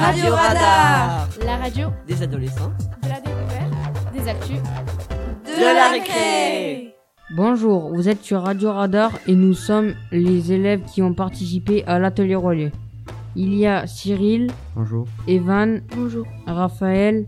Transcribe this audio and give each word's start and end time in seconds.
Radio 0.00 0.34
Radar 0.34 1.28
La 1.44 1.56
radio 1.58 1.88
Des 2.08 2.22
adolescents 2.22 2.72
de 3.02 3.08
la 3.08 3.20
découverte, 3.20 4.14
des 4.14 4.28
actus, 4.28 4.56
De 5.44 5.74
la 5.74 5.90
récré 5.90 6.94
Bonjour, 7.36 7.94
vous 7.94 8.08
êtes 8.08 8.22
sur 8.22 8.40
Radio 8.42 8.72
Radar 8.72 9.12
et 9.26 9.34
nous 9.34 9.52
sommes 9.52 9.92
les 10.10 10.52
élèves 10.52 10.82
qui 10.84 11.02
ont 11.02 11.12
participé 11.12 11.84
à 11.84 11.98
l'atelier 11.98 12.34
relais. 12.34 12.72
Il 13.36 13.54
y 13.54 13.66
a 13.66 13.86
Cyril, 13.86 14.50
Bonjour. 14.74 15.06
Evan, 15.28 15.82
Bonjour. 15.94 16.26
Raphaël 16.46 17.26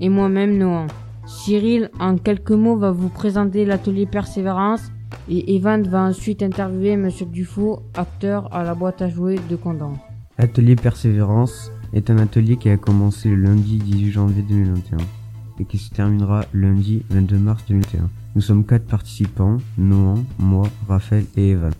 et 0.00 0.08
moi-même 0.08 0.56
Noah. 0.56 0.86
Cyril, 1.26 1.90
en 2.00 2.16
quelques 2.16 2.50
mots, 2.50 2.76
va 2.76 2.92
vous 2.92 3.10
présenter 3.10 3.66
l'atelier 3.66 4.06
Persévérance 4.06 4.90
et 5.28 5.54
Evan 5.54 5.82
va 5.82 6.00
ensuite 6.04 6.42
interviewer 6.42 6.96
Monsieur 6.96 7.26
Dufault, 7.26 7.82
acteur 7.94 8.48
à 8.54 8.62
la 8.64 8.74
boîte 8.74 9.02
à 9.02 9.08
jouer 9.10 9.38
de 9.50 9.56
Condon. 9.56 9.92
L'atelier 10.38 10.76
Persévérance 10.76 11.70
est 11.92 12.10
un 12.10 12.18
atelier 12.18 12.56
qui 12.56 12.68
a 12.68 12.76
commencé 12.76 13.28
le 13.28 13.36
lundi 13.36 13.78
18 13.78 14.10
janvier 14.10 14.42
2021 14.42 14.98
et 15.58 15.64
qui 15.64 15.78
se 15.78 15.90
terminera 15.90 16.44
lundi 16.52 17.02
22 17.10 17.38
mars 17.38 17.64
2021. 17.68 18.10
Nous 18.34 18.40
sommes 18.42 18.64
quatre 18.64 18.86
participants, 18.86 19.58
Noah, 19.78 20.18
moi, 20.38 20.68
Raphaël 20.88 21.24
et 21.36 21.50
Evan. 21.50 21.72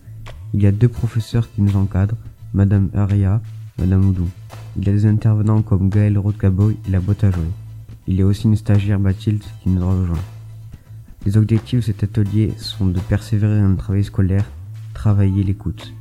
Il 0.53 0.61
y 0.61 0.67
a 0.67 0.71
deux 0.71 0.87
professeurs 0.87 1.51
qui 1.51 1.61
nous 1.61 1.75
encadrent, 1.75 2.17
Madame 2.53 2.89
Aria, 2.95 3.41
Madame 3.77 4.09
Oudou. 4.09 4.27
Il 4.77 4.85
y 4.85 4.89
a 4.89 4.93
des 4.93 5.05
intervenants 5.05 5.61
comme 5.61 5.89
Gaël 5.89 6.17
Rothcaboy 6.17 6.77
et 6.87 6.91
la 6.91 6.99
boîte 6.99 7.23
à 7.23 7.31
jouer. 7.31 7.43
Il 8.07 8.15
y 8.15 8.21
a 8.21 8.25
aussi 8.25 8.45
une 8.45 8.55
stagiaire 8.55 8.99
Mathilde 8.99 9.43
qui 9.61 9.69
nous 9.69 9.87
rejoint. 9.87 10.17
Les 11.25 11.37
objectifs 11.37 11.79
de 11.79 11.85
cet 11.85 12.03
atelier 12.03 12.53
sont 12.57 12.87
de 12.87 12.99
persévérer 13.01 13.59
dans 13.59 13.69
le 13.69 13.75
travail 13.75 14.03
scolaire, 14.03 14.45
travailler 14.93 15.43
l'écoute, 15.43 15.93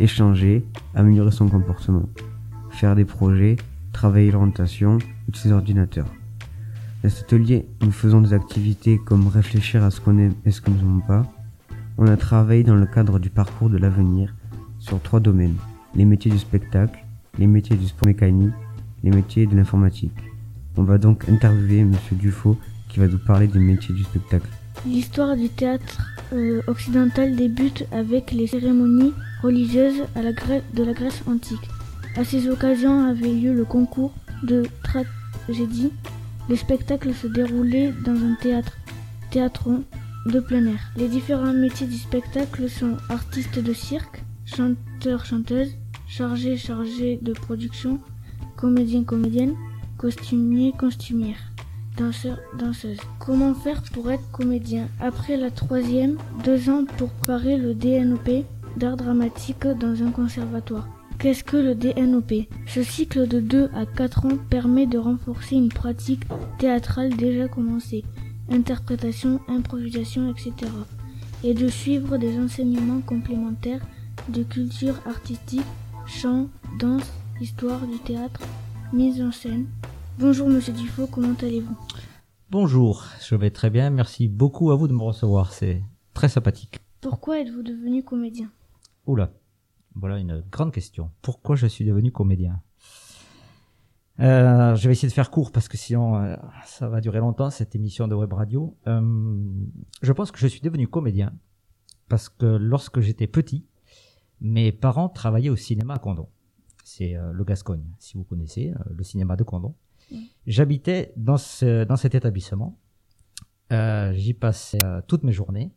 échanger, 0.00 0.64
améliorer 0.94 1.30
son 1.30 1.48
comportement, 1.48 2.08
faire 2.72 2.96
des 2.96 3.04
projets, 3.04 3.56
travailler 3.92 4.30
l'orientation, 4.30 4.98
utiliser 5.28 5.50
l'ordinateur. 5.50 6.06
Dans 7.02 7.10
cet 7.10 7.24
atelier, 7.24 7.66
nous 7.80 7.90
faisons 7.90 8.20
des 8.20 8.32
activités 8.32 8.98
comme 8.98 9.26
réfléchir 9.26 9.82
à 9.82 9.90
ce 9.90 10.00
qu'on 10.00 10.18
aime 10.18 10.34
et 10.44 10.50
ce 10.50 10.60
qu'on 10.60 10.72
n'aime 10.72 11.02
pas. 11.06 11.24
On 11.98 12.06
a 12.06 12.16
travaillé 12.16 12.62
dans 12.62 12.76
le 12.76 12.86
cadre 12.86 13.18
du 13.18 13.30
parcours 13.30 13.68
de 13.68 13.76
l'avenir 13.76 14.34
sur 14.78 15.00
trois 15.00 15.20
domaines. 15.20 15.56
Les 15.94 16.04
métiers 16.04 16.30
du 16.30 16.38
spectacle, 16.38 17.04
les 17.38 17.46
métiers 17.46 17.76
du 17.76 17.86
sport 17.86 18.06
mécanique, 18.06 18.54
les 19.02 19.10
métiers 19.10 19.46
de 19.46 19.56
l'informatique. 19.56 20.16
On 20.76 20.84
va 20.84 20.98
donc 20.98 21.28
interviewer 21.28 21.84
Monsieur 21.84 22.16
Dufaux 22.16 22.56
qui 22.88 23.00
va 23.00 23.08
nous 23.08 23.18
parler 23.18 23.46
des 23.46 23.58
métiers 23.58 23.94
du 23.94 24.04
spectacle. 24.04 24.48
L'histoire 24.86 25.36
du 25.36 25.48
théâtre 25.48 26.14
euh, 26.32 26.62
occidental 26.66 27.36
débute 27.36 27.86
avec 27.92 28.32
les 28.32 28.46
cérémonies 28.46 29.12
religieuses 29.42 30.02
de 30.14 30.82
la 30.82 30.92
Grèce 30.92 31.22
antique. 31.26 31.68
À 32.16 32.24
ces 32.24 32.48
occasions 32.48 33.06
avait 33.06 33.32
lieu 33.32 33.54
le 33.54 33.64
concours 33.64 34.12
de 34.42 34.64
tragédie. 34.82 35.92
Les 36.48 36.56
spectacles 36.56 37.14
se 37.14 37.26
déroulaient 37.26 37.92
dans 38.04 38.14
un 38.14 38.34
théâtre, 38.40 38.76
théâtron 39.30 39.84
de 40.26 40.40
plein 40.40 40.66
air. 40.66 40.80
Les 40.96 41.08
différents 41.08 41.54
métiers 41.54 41.86
du 41.86 41.96
spectacle 41.96 42.68
sont 42.68 42.96
artistes 43.08 43.58
de 43.58 43.72
cirque, 43.72 44.22
chanteurs, 44.44 45.24
chanteuses, 45.24 45.76
chargés, 46.06 46.56
chargés 46.56 47.18
de 47.22 47.32
production, 47.32 47.98
comédiens, 48.56 49.04
comédiennes, 49.04 49.54
costumiers, 49.96 50.74
costumières 50.78 51.52
danseurs, 51.96 52.38
danseuses. 52.58 53.00
Comment 53.18 53.54
faire 53.54 53.82
pour 53.92 54.10
être 54.10 54.30
comédien? 54.30 54.88
Après 55.00 55.36
la 55.36 55.50
troisième, 55.50 56.16
deux 56.44 56.70
ans 56.70 56.84
pour 56.96 57.10
préparer 57.10 57.56
le 57.56 57.74
DNOP 57.74 58.44
d'art 58.76 58.96
dramatique 58.96 59.66
dans 59.66 60.02
un 60.02 60.10
conservatoire. 60.10 60.88
Qu'est-ce 61.22 61.44
que 61.44 61.56
le 61.56 61.76
DNOP 61.76 62.48
Ce 62.66 62.82
cycle 62.82 63.28
de 63.28 63.38
2 63.38 63.70
à 63.74 63.86
4 63.86 64.26
ans 64.26 64.38
permet 64.50 64.88
de 64.88 64.98
renforcer 64.98 65.54
une 65.54 65.68
pratique 65.68 66.24
théâtrale 66.58 67.14
déjà 67.16 67.46
commencée, 67.46 68.02
interprétation, 68.50 69.38
improvisation, 69.46 70.28
etc. 70.32 70.52
Et 71.44 71.54
de 71.54 71.68
suivre 71.68 72.16
des 72.16 72.40
enseignements 72.40 73.00
complémentaires 73.02 73.86
de 74.30 74.42
culture 74.42 74.96
artistique, 75.06 75.62
chant, 76.06 76.48
danse, 76.80 77.12
histoire 77.40 77.86
du 77.86 78.00
théâtre, 78.00 78.40
mise 78.92 79.22
en 79.22 79.30
scène, 79.30 79.66
Bonjour 80.18 80.48
Monsieur 80.48 80.72
Dufaux, 80.72 81.06
comment 81.06 81.36
allez-vous? 81.40 81.76
Bonjour, 82.50 83.04
je 83.24 83.36
vais 83.36 83.50
très 83.50 83.70
bien, 83.70 83.90
merci 83.90 84.26
beaucoup 84.26 84.72
à 84.72 84.74
vous 84.74 84.88
de 84.88 84.92
me 84.92 85.02
recevoir, 85.02 85.52
c'est 85.52 85.84
très 86.14 86.28
sympathique. 86.28 86.80
Pourquoi 87.00 87.38
êtes-vous 87.38 87.62
devenu 87.62 88.02
comédien? 88.02 88.50
Oula, 89.06 89.30
voilà 89.94 90.18
une 90.18 90.42
grande 90.50 90.72
question. 90.72 91.10
Pourquoi 91.22 91.56
je 91.56 91.66
suis 91.66 91.84
devenu 91.84 92.12
comédien? 92.12 92.60
Euh, 94.20 94.74
Je 94.74 94.88
vais 94.88 94.92
essayer 94.92 95.08
de 95.08 95.12
faire 95.12 95.30
court 95.30 95.52
parce 95.52 95.68
que 95.68 95.76
sinon 95.76 96.16
euh, 96.16 96.36
ça 96.64 96.88
va 96.88 97.00
durer 97.00 97.18
longtemps 97.20 97.50
cette 97.50 97.74
émission 97.74 98.08
de 98.08 98.14
web 98.14 98.32
radio. 98.32 98.76
Euh, 98.86 99.00
je 100.02 100.12
pense 100.12 100.30
que 100.30 100.38
je 100.38 100.46
suis 100.46 100.60
devenu 100.60 100.86
comédien 100.88 101.32
parce 102.08 102.28
que 102.28 102.46
lorsque 102.46 103.00
j'étais 103.00 103.26
petit, 103.26 103.66
mes 104.40 104.72
parents 104.72 105.08
travaillaient 105.08 105.48
au 105.50 105.56
cinéma 105.56 105.94
à 105.94 105.98
Condon. 105.98 106.28
C'est 106.84 107.14
le 107.32 107.44
Gascogne, 107.44 107.84
si 108.00 108.16
vous 108.16 108.24
connaissez, 108.24 108.74
le 108.90 109.02
cinéma 109.04 109.36
de 109.36 109.44
Condon. 109.44 109.76
J'habitais 110.46 111.12
dans, 111.16 111.36
ce, 111.36 111.84
dans 111.84 111.96
cet 111.96 112.14
établissement. 112.14 112.76
Euh, 113.72 114.12
J'y 114.12 114.34
passais 114.34 114.78
toutes 115.06 115.22
mes 115.22 115.32
journées. 115.32 115.72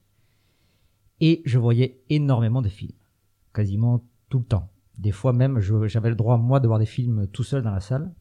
Et 1.21 1.41
je 1.45 1.59
voyais 1.59 2.03
énormément 2.09 2.61
de 2.61 2.67
films. 2.67 2.97
Quasiment 3.55 4.03
tout 4.29 4.39
le 4.39 4.45
temps. 4.45 4.69
Des 4.97 5.11
fois 5.11 5.31
même, 5.31 5.59
j'avais 5.59 6.09
le 6.09 6.15
droit, 6.15 6.37
moi, 6.37 6.59
de 6.59 6.67
voir 6.67 6.77
des 6.77 6.85
films 6.85 7.27
tout 7.27 7.43
seul 7.43 7.63
dans 7.63 7.71
la 7.71 7.79
salle. 7.79 8.13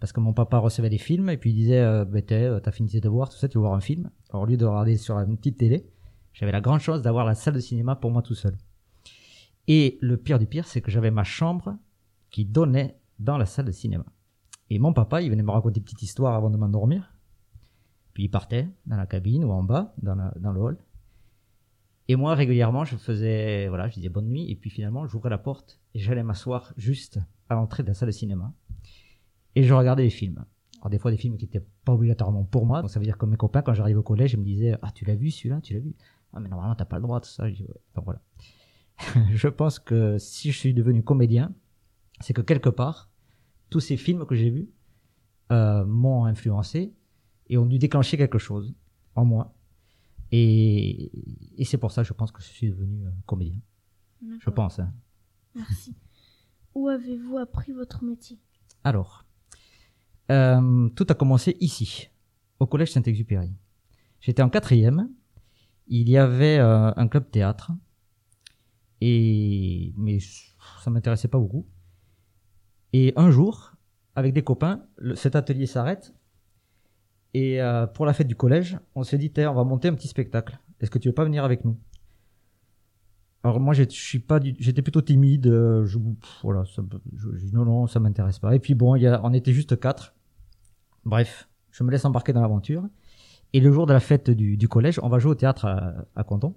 Parce 0.00 0.12
que 0.12 0.20
mon 0.20 0.34
papa 0.34 0.58
recevait 0.58 0.90
des 0.90 0.98
films 0.98 1.30
et 1.30 1.38
puis 1.38 1.50
il 1.50 1.54
disait, 1.54 1.80
euh, 1.80 2.04
bah, 2.04 2.20
t'as 2.22 2.70
fini 2.70 2.90
tes 2.90 3.00
devoirs, 3.00 3.30
tout 3.30 3.38
ça, 3.38 3.48
tu 3.48 3.56
veux 3.56 3.62
voir 3.62 3.72
un 3.72 3.80
film? 3.80 4.10
Alors, 4.28 4.42
au 4.42 4.46
lieu 4.46 4.58
de 4.58 4.66
regarder 4.66 4.98
sur 4.98 5.16
une 5.18 5.38
petite 5.38 5.56
télé, 5.56 5.86
j'avais 6.34 6.52
la 6.52 6.60
grande 6.60 6.80
chance 6.80 7.00
d'avoir 7.00 7.24
la 7.24 7.34
salle 7.34 7.54
de 7.54 7.60
cinéma 7.60 7.96
pour 7.96 8.10
moi 8.10 8.20
tout 8.20 8.34
seul. 8.34 8.54
Et 9.68 9.98
le 10.02 10.18
pire 10.18 10.38
du 10.38 10.46
pire, 10.46 10.66
c'est 10.66 10.82
que 10.82 10.90
j'avais 10.90 11.10
ma 11.10 11.24
chambre 11.24 11.78
qui 12.30 12.44
donnait 12.44 12.98
dans 13.18 13.38
la 13.38 13.46
salle 13.46 13.64
de 13.64 13.72
cinéma. 13.72 14.04
Et 14.68 14.78
mon 14.78 14.92
papa, 14.92 15.22
il 15.22 15.30
venait 15.30 15.42
me 15.42 15.50
raconter 15.50 15.80
une 15.80 15.84
petite 15.84 16.02
histoire 16.02 16.34
avant 16.34 16.50
de 16.50 16.58
m'endormir. 16.58 17.14
Puis 18.12 18.24
il 18.24 18.28
partait 18.28 18.68
dans 18.84 18.96
la 18.96 19.06
cabine 19.06 19.44
ou 19.44 19.50
en 19.50 19.62
bas, 19.62 19.94
dans 20.02 20.52
le 20.52 20.60
hall. 20.60 20.76
Et 22.08 22.16
moi, 22.16 22.34
régulièrement, 22.34 22.84
je 22.84 22.96
faisais, 22.96 23.68
voilà, 23.68 23.88
je 23.88 23.94
disais 23.94 24.08
bonne 24.08 24.28
nuit. 24.28 24.50
Et 24.50 24.56
puis 24.56 24.70
finalement, 24.70 25.06
j'ouvrais 25.06 25.30
la 25.30 25.38
porte 25.38 25.80
et 25.94 25.98
j'allais 25.98 26.22
m'asseoir 26.22 26.72
juste 26.76 27.18
à 27.48 27.54
l'entrée 27.54 27.82
de 27.82 27.88
la 27.88 27.94
salle 27.94 28.08
de 28.08 28.12
cinéma. 28.12 28.52
Et 29.54 29.64
je 29.64 29.74
regardais 29.74 30.04
les 30.04 30.10
films. 30.10 30.44
Alors 30.80 30.90
des 30.90 30.98
fois, 30.98 31.10
des 31.10 31.16
films 31.16 31.36
qui 31.36 31.46
n'étaient 31.46 31.66
pas 31.84 31.92
obligatoirement 31.92 32.44
pour 32.44 32.66
moi. 32.66 32.80
Donc 32.80 32.90
ça 32.90 33.00
veut 33.00 33.06
dire 33.06 33.18
que 33.18 33.26
mes 33.26 33.36
copains, 33.36 33.62
quand 33.62 33.74
j'arrive 33.74 33.98
au 33.98 34.02
collège, 34.02 34.34
ils 34.34 34.38
me 34.38 34.44
disaient, 34.44 34.76
ah, 34.82 34.92
tu 34.94 35.04
l'as 35.04 35.16
vu 35.16 35.30
celui-là, 35.30 35.60
tu 35.60 35.74
l'as 35.74 35.80
vu. 35.80 35.96
Ah, 36.32 36.40
mais 36.40 36.48
normalement, 36.48 36.74
t'as 36.74 36.84
pas 36.84 36.96
le 36.96 37.02
droit, 37.02 37.20
tout 37.20 37.30
ça. 37.30 37.50
Je. 37.50 37.64
Donc 37.94 38.04
voilà. 38.04 38.20
je 39.32 39.48
pense 39.48 39.78
que 39.78 40.18
si 40.18 40.52
je 40.52 40.58
suis 40.58 40.74
devenu 40.74 41.02
comédien, 41.02 41.52
c'est 42.20 42.34
que 42.34 42.42
quelque 42.42 42.68
part, 42.68 43.10
tous 43.70 43.80
ces 43.80 43.96
films 43.96 44.26
que 44.26 44.34
j'ai 44.34 44.50
vus 44.50 44.70
euh, 45.50 45.84
m'ont 45.84 46.24
influencé 46.24 46.94
et 47.48 47.58
ont 47.58 47.66
dû 47.66 47.78
déclencher 47.78 48.16
quelque 48.16 48.38
chose 48.38 48.74
en 49.14 49.24
moi. 49.24 49.55
Et, 50.32 51.10
et 51.60 51.64
c'est 51.64 51.78
pour 51.78 51.92
ça, 51.92 52.02
je 52.02 52.12
pense 52.12 52.32
que 52.32 52.42
je 52.42 52.48
suis 52.48 52.70
devenu 52.70 53.06
euh, 53.06 53.10
comédien. 53.26 53.60
Je 54.40 54.50
pense. 54.50 54.78
hein. 54.80 54.92
Merci. 55.54 55.94
Où 56.74 56.88
avez-vous 56.88 57.38
appris 57.38 57.72
votre 57.72 58.02
métier? 58.04 58.38
Alors, 58.84 59.24
euh, 60.30 60.88
tout 60.90 61.06
a 61.08 61.14
commencé 61.14 61.56
ici, 61.60 62.10
au 62.58 62.66
collège 62.66 62.92
Saint-Exupéry. 62.92 63.52
J'étais 64.20 64.42
en 64.42 64.50
quatrième. 64.50 65.08
Il 65.86 66.08
y 66.08 66.16
avait 66.18 66.58
euh, 66.58 66.92
un 66.96 67.08
club 67.08 67.30
théâtre. 67.30 67.70
Et 69.00 69.92
mais 69.96 70.18
ça 70.82 70.90
m'intéressait 70.90 71.28
pas 71.28 71.38
beaucoup. 71.38 71.66
Et 72.92 73.12
un 73.16 73.30
jour, 73.30 73.72
avec 74.14 74.32
des 74.32 74.42
copains, 74.42 74.86
le- 74.96 75.14
cet 75.14 75.36
atelier 75.36 75.66
s'arrête. 75.66 76.14
Et 77.36 77.60
euh, 77.60 77.86
pour 77.86 78.06
la 78.06 78.14
fête 78.14 78.28
du 78.28 78.34
collège, 78.34 78.78
on 78.94 79.02
s'est 79.02 79.18
dit, 79.18 79.30
on 79.36 79.52
va 79.52 79.62
monter 79.62 79.88
un 79.88 79.94
petit 79.94 80.08
spectacle. 80.08 80.58
Est-ce 80.80 80.90
que 80.90 80.98
tu 80.98 81.08
veux 81.08 81.14
pas 81.14 81.26
venir 81.26 81.44
avec 81.44 81.66
nous? 81.66 81.76
Alors 83.44 83.60
moi, 83.60 83.74
j'étais 83.74 84.80
plutôt 84.80 85.02
timide. 85.02 85.46
euh, 85.46 85.84
Je, 85.84 85.98
pff, 85.98 86.40
voilà, 86.42 86.64
non, 87.52 87.66
non, 87.66 87.86
ça 87.88 88.00
m'intéresse 88.00 88.38
pas. 88.38 88.54
Et 88.56 88.58
puis 88.58 88.74
bon, 88.74 88.96
y 88.96 89.06
a, 89.06 89.20
on 89.22 89.34
était 89.34 89.52
juste 89.52 89.78
quatre. 89.78 90.14
Bref, 91.04 91.46
je 91.72 91.84
me 91.84 91.90
laisse 91.90 92.06
embarquer 92.06 92.32
dans 92.32 92.40
l'aventure. 92.40 92.88
Et 93.52 93.60
le 93.60 93.70
jour 93.70 93.84
de 93.84 93.92
la 93.92 94.00
fête 94.00 94.30
du, 94.30 94.66
collège, 94.66 94.98
on 95.02 95.10
va 95.10 95.18
jouer 95.18 95.32
au 95.32 95.34
théâtre 95.34 95.66
à, 95.66 96.06
à 96.16 96.24
Canton. 96.24 96.54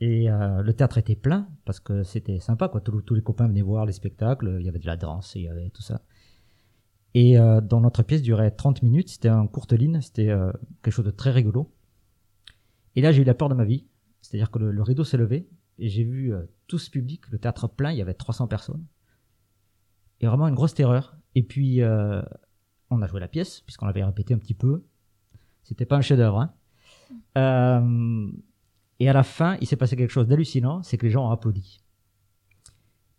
Et 0.00 0.30
euh, 0.30 0.62
le 0.62 0.72
théâtre 0.72 0.98
était 0.98 1.16
plein 1.16 1.48
parce 1.64 1.80
que 1.80 2.04
c'était 2.04 2.38
sympa, 2.38 2.68
quoi. 2.68 2.80
Tous, 2.80 3.02
tous 3.02 3.16
les 3.16 3.22
copains 3.22 3.48
venaient 3.48 3.60
voir 3.60 3.86
les 3.86 3.92
spectacles. 3.92 4.58
Il 4.60 4.66
y 4.66 4.68
avait 4.68 4.78
de 4.78 4.86
la 4.86 4.96
danse, 4.96 5.34
il 5.34 5.42
y 5.42 5.48
avait 5.48 5.70
tout 5.70 5.82
ça. 5.82 6.00
Et 7.14 7.38
euh, 7.38 7.60
dans 7.60 7.80
notre 7.80 8.02
pièce 8.02 8.22
durait 8.22 8.50
30 8.50 8.82
minutes. 8.82 9.10
C'était 9.10 9.30
en 9.30 9.46
courte 9.46 9.72
ligne. 9.72 10.00
C'était 10.00 10.28
euh, 10.28 10.52
quelque 10.82 10.94
chose 10.94 11.04
de 11.04 11.10
très 11.10 11.30
rigolo. 11.30 11.72
Et 12.96 13.00
là, 13.00 13.12
j'ai 13.12 13.22
eu 13.22 13.24
la 13.24 13.34
peur 13.34 13.48
de 13.48 13.54
ma 13.54 13.64
vie. 13.64 13.86
C'est-à-dire 14.22 14.50
que 14.50 14.58
le, 14.58 14.70
le 14.70 14.82
rideau 14.82 15.04
s'est 15.04 15.16
levé 15.16 15.48
et 15.80 15.88
j'ai 15.88 16.04
vu 16.04 16.32
euh, 16.32 16.42
tout 16.68 16.78
ce 16.78 16.90
public, 16.90 17.28
le 17.30 17.38
théâtre 17.38 17.66
plein. 17.66 17.90
Il 17.90 17.98
y 17.98 18.02
avait 18.02 18.14
300 18.14 18.46
personnes. 18.46 18.84
Et 20.20 20.26
vraiment 20.26 20.46
une 20.46 20.54
grosse 20.54 20.74
terreur. 20.74 21.16
Et 21.34 21.42
puis, 21.42 21.80
euh, 21.80 22.22
on 22.90 23.00
a 23.00 23.06
joué 23.06 23.18
la 23.18 23.28
pièce, 23.28 23.62
puisqu'on 23.62 23.86
l'avait 23.86 24.04
répété 24.04 24.34
un 24.34 24.38
petit 24.38 24.54
peu. 24.54 24.84
C'était 25.62 25.86
pas 25.86 25.96
un 25.96 26.02
chef-d'œuvre. 26.02 26.38
Hein. 26.40 26.54
Euh, 27.38 28.30
et 28.98 29.08
à 29.08 29.14
la 29.14 29.22
fin, 29.22 29.56
il 29.62 29.66
s'est 29.66 29.76
passé 29.76 29.96
quelque 29.96 30.10
chose 30.10 30.28
d'hallucinant, 30.28 30.82
c'est 30.82 30.98
que 30.98 31.06
les 31.06 31.10
gens 31.10 31.26
ont 31.26 31.30
applaudi. 31.30 31.80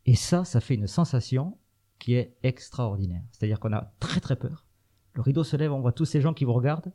Et 0.06 0.16
ça, 0.16 0.46
ça 0.46 0.62
fait 0.62 0.76
une 0.76 0.88
sensation 0.88 1.58
qui 2.02 2.16
est 2.16 2.36
extraordinaire. 2.42 3.22
C'est-à-dire 3.32 3.60
qu'on 3.60 3.72
a 3.72 3.94
très 4.00 4.20
très 4.20 4.36
peur. 4.36 4.66
Le 5.14 5.22
rideau 5.22 5.44
se 5.44 5.56
lève, 5.56 5.72
on 5.72 5.82
voit 5.82 5.92
tous 5.92 6.06
ces 6.06 6.20
gens 6.20 6.34
qui 6.34 6.46
vous 6.46 6.54
regardent. 6.54 6.92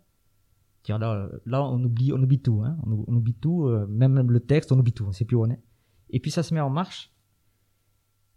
Tiens, 0.82 0.98
là, 0.98 1.28
là 1.46 1.62
on 1.62 1.82
oublie, 1.82 2.12
on 2.12 2.20
oublie 2.20 2.40
tout. 2.40 2.62
Hein. 2.64 2.76
On, 2.84 3.14
oublie 3.14 3.34
tout, 3.34 3.66
euh, 3.66 3.86
même 3.86 4.30
le 4.30 4.40
texte, 4.40 4.72
on 4.72 4.78
oublie 4.78 4.92
tout. 4.92 5.06
On 5.06 5.12
sait 5.12 5.24
plus 5.24 5.36
où 5.36 5.44
on 5.44 5.50
est. 5.50 5.62
Et 6.10 6.18
puis 6.18 6.32
ça 6.32 6.42
se 6.42 6.52
met 6.52 6.60
en 6.60 6.70
marche. 6.70 7.12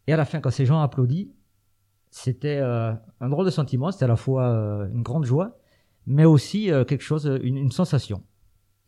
Et 0.05 0.13
à 0.13 0.17
la 0.17 0.25
fin, 0.25 0.41
quand 0.41 0.51
ces 0.51 0.67
gens 0.67 0.79
applaudissent, 0.79 1.33
c'était 2.11 2.59
euh, 2.59 2.93
un 3.19 3.29
drôle 3.29 3.45
de 3.45 3.51
sentiment. 3.51 3.91
C'était 3.91 4.05
à 4.05 4.09
la 4.09 4.15
fois 4.15 4.49
euh, 4.49 4.91
une 4.91 5.01
grande 5.01 5.25
joie, 5.25 5.57
mais 6.05 6.25
aussi 6.25 6.69
quelque 6.87 7.03
chose, 7.03 7.39
une 7.41 7.71
sensation. 7.71 8.23